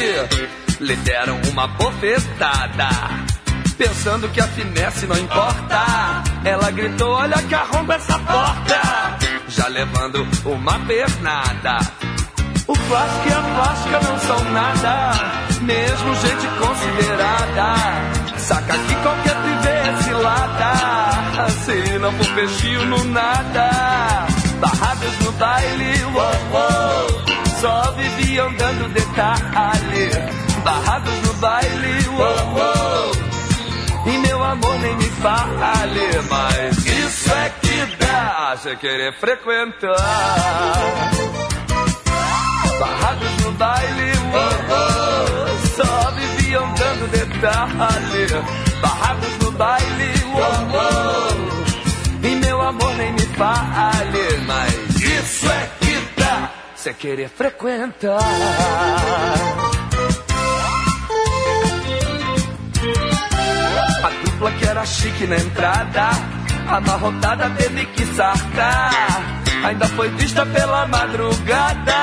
[0.80, 2.88] Lhe deram uma bofetada.
[3.78, 6.22] Pensando que a finesse não importa.
[6.44, 8.93] Ela gritou: Olha que arromba essa porta.
[9.64, 11.78] Já levando uma pernada.
[12.66, 15.12] O plástico e a plástica não são nada.
[15.62, 17.74] Mesmo gente considerada.
[18.36, 21.50] Saca que qualquer privê é cilada.
[21.64, 24.26] Se não for peixinho no nada.
[24.60, 27.24] Barrados no baile, uou, uou.
[27.62, 30.10] Só viviam dando detalhe.
[30.62, 33.24] Barrados no baile, uou, uou.
[34.12, 37.48] E meu amor nem me fale, mas isso é
[38.56, 39.96] você querer frequentar.
[42.78, 48.26] Barrados no baile, uou, uou, só viviam dando detalhe.
[48.80, 50.40] Barrados no baile, uou,
[50.72, 51.50] uou,
[52.22, 58.20] e meu amor nem me fale, mas isso é que dá, você querer frequentar.
[64.04, 66.10] A dupla que era chique na entrada,
[66.76, 68.90] amarrotada teve que sartar.
[69.64, 71.94] Ainda foi vista pela madrugada,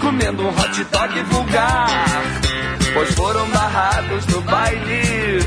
[0.00, 1.88] comendo um hot dog vulgar.
[2.92, 5.40] Pois foram barrados no baile,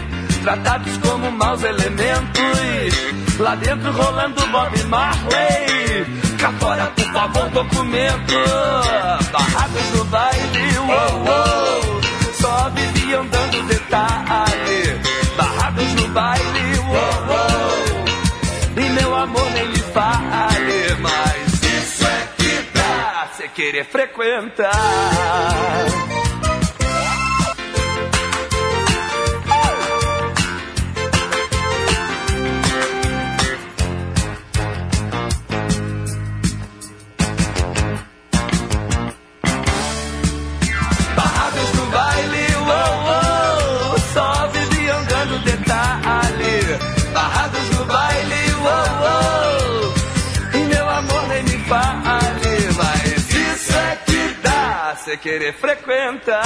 [0.44, 2.42] tratados como maus elementos.
[3.40, 6.06] Lá dentro rolando Bob Marley,
[6.40, 8.36] cá fora por favor documento.
[9.32, 12.02] Barrados no baile, uou, uou,
[12.40, 15.02] só viviam dando detalhe.
[15.38, 17.51] Barrados no baile, uou, uou,
[19.22, 21.54] amor nem me fale mais.
[21.54, 23.28] Isso é vida.
[23.32, 24.72] Você querer frequentar.
[55.02, 56.44] Dá, cê querer frequentar.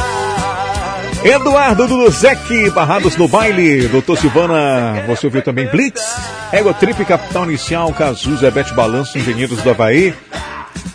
[1.24, 3.88] Eduardo Duduzek, Barrados no Baile.
[3.88, 6.01] Doutor Silvana, você ouviu também Blitz?
[6.51, 10.14] Ego Trip, Capital Inicial, Cazuza, Bete Balanço, Engenheiros do Havaí.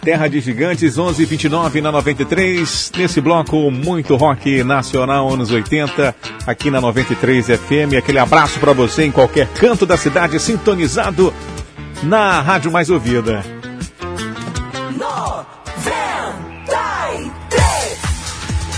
[0.03, 2.93] Terra de Gigantes, 1129 na 93.
[2.97, 6.15] Nesse bloco, muito rock nacional, anos 80,
[6.47, 7.97] aqui na 93 FM.
[7.99, 11.35] Aquele abraço para você em qualquer canto da cidade, sintonizado
[12.03, 13.60] na rádio mais ouvida.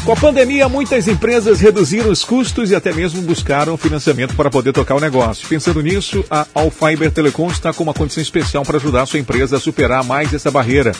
[0.04, 4.72] Com a pandemia, muitas empresas reduziram os custos e até mesmo buscaram financiamento para poder
[4.72, 5.46] tocar o negócio.
[5.46, 9.58] Pensando nisso, a Allfiber Telecom está com uma condição especial para ajudar a sua empresa
[9.58, 10.90] a superar mais essa barreira.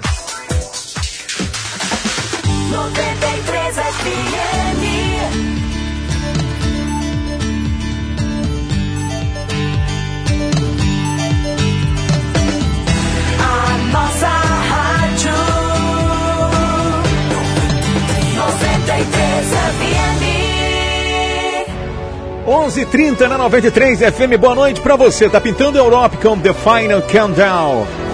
[2.71, 4.54] 93 FM.
[22.45, 24.37] 11:30 na 93 FM.
[24.39, 25.27] Boa noite para você.
[25.29, 28.04] Tá pintando a Europa com The Final Countdown.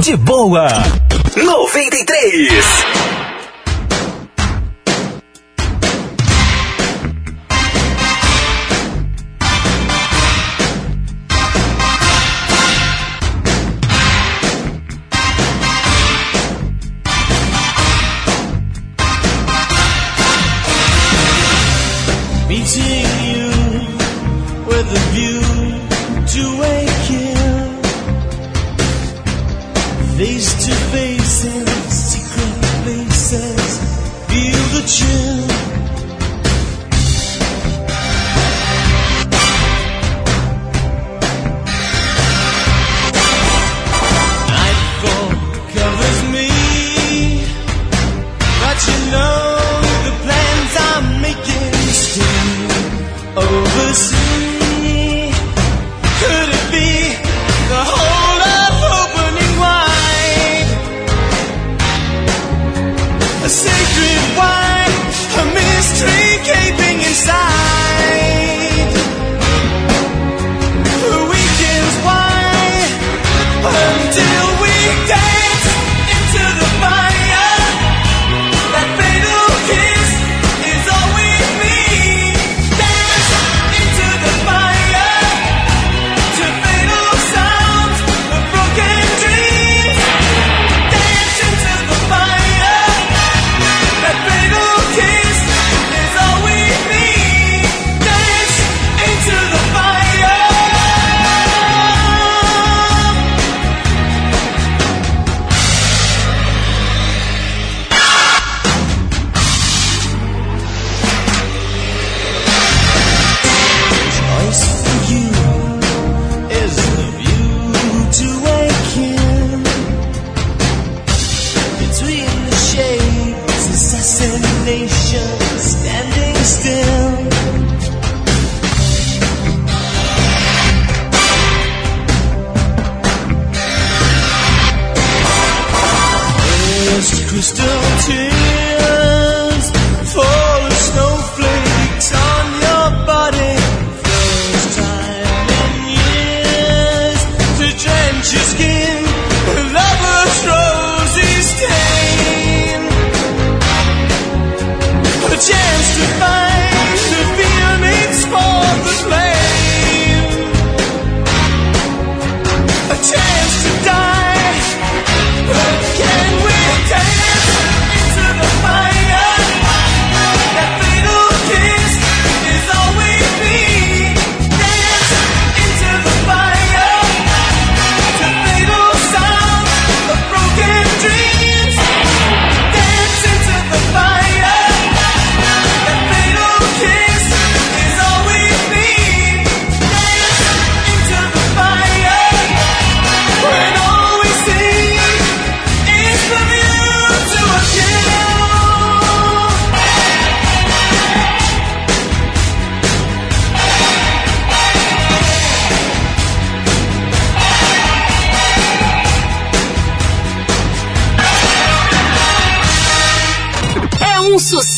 [0.00, 0.99] 劲爆啊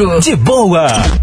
[0.00, 1.19] De boa.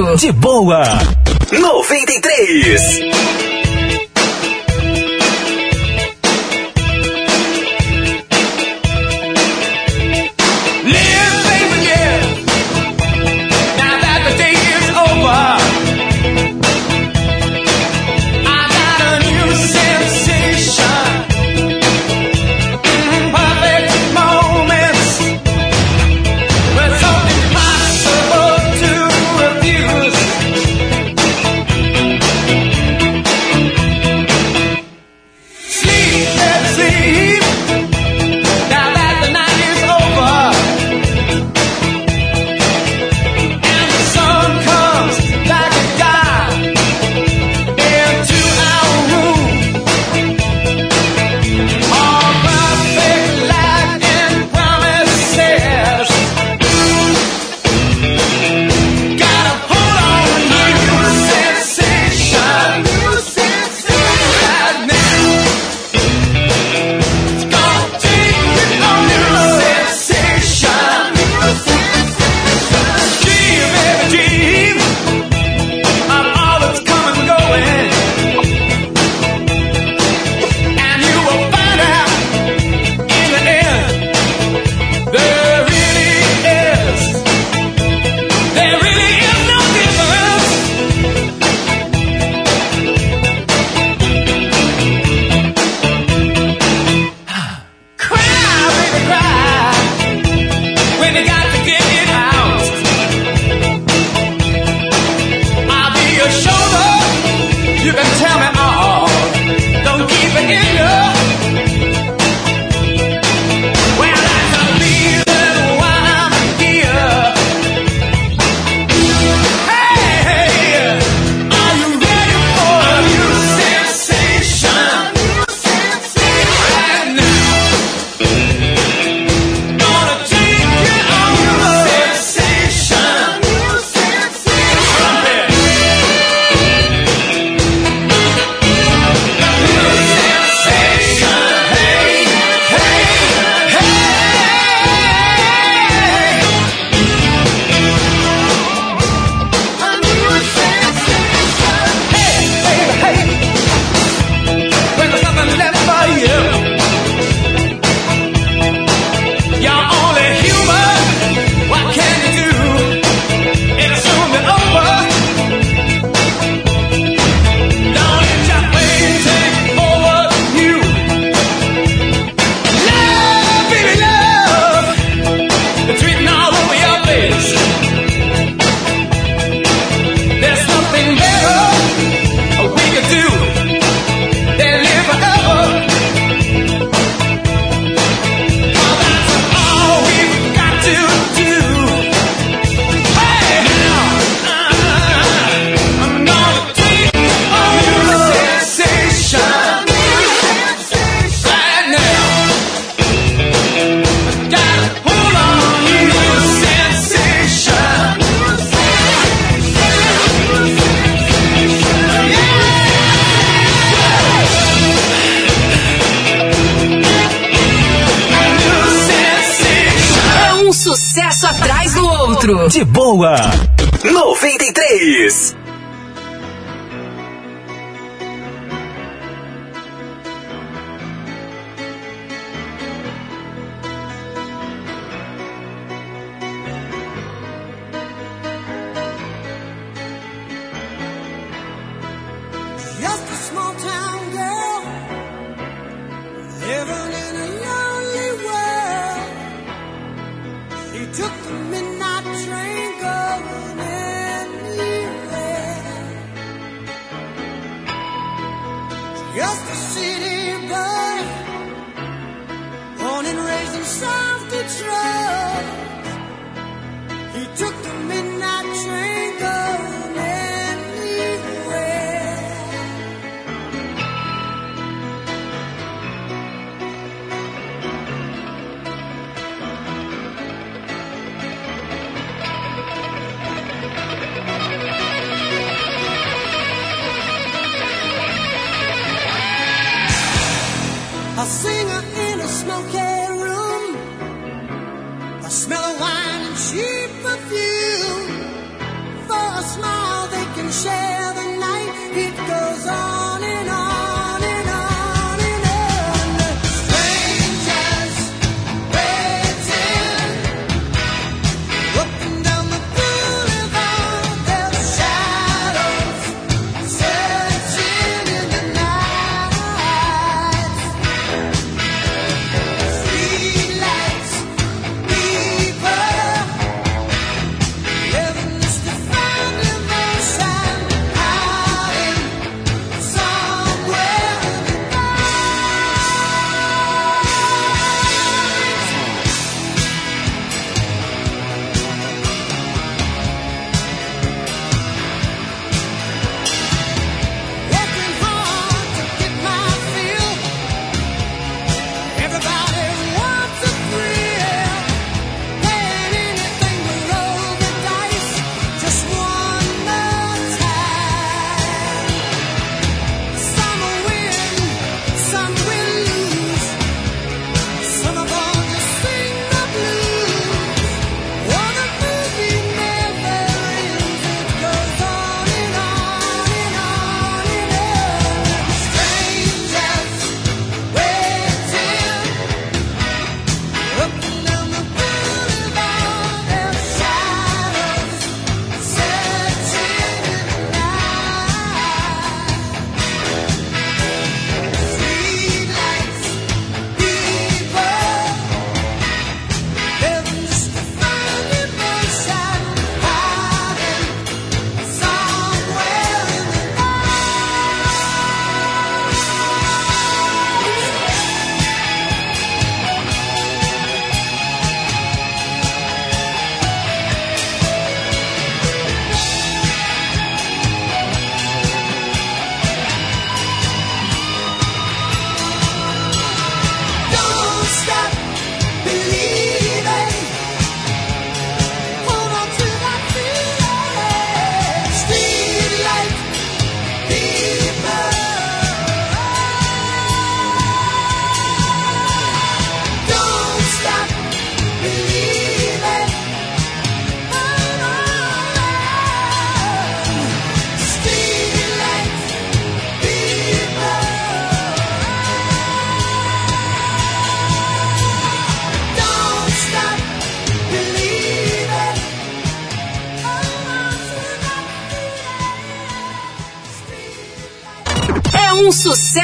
[0.00, 0.16] Outro.
[0.16, 0.84] De boa.
[1.52, 3.43] 93.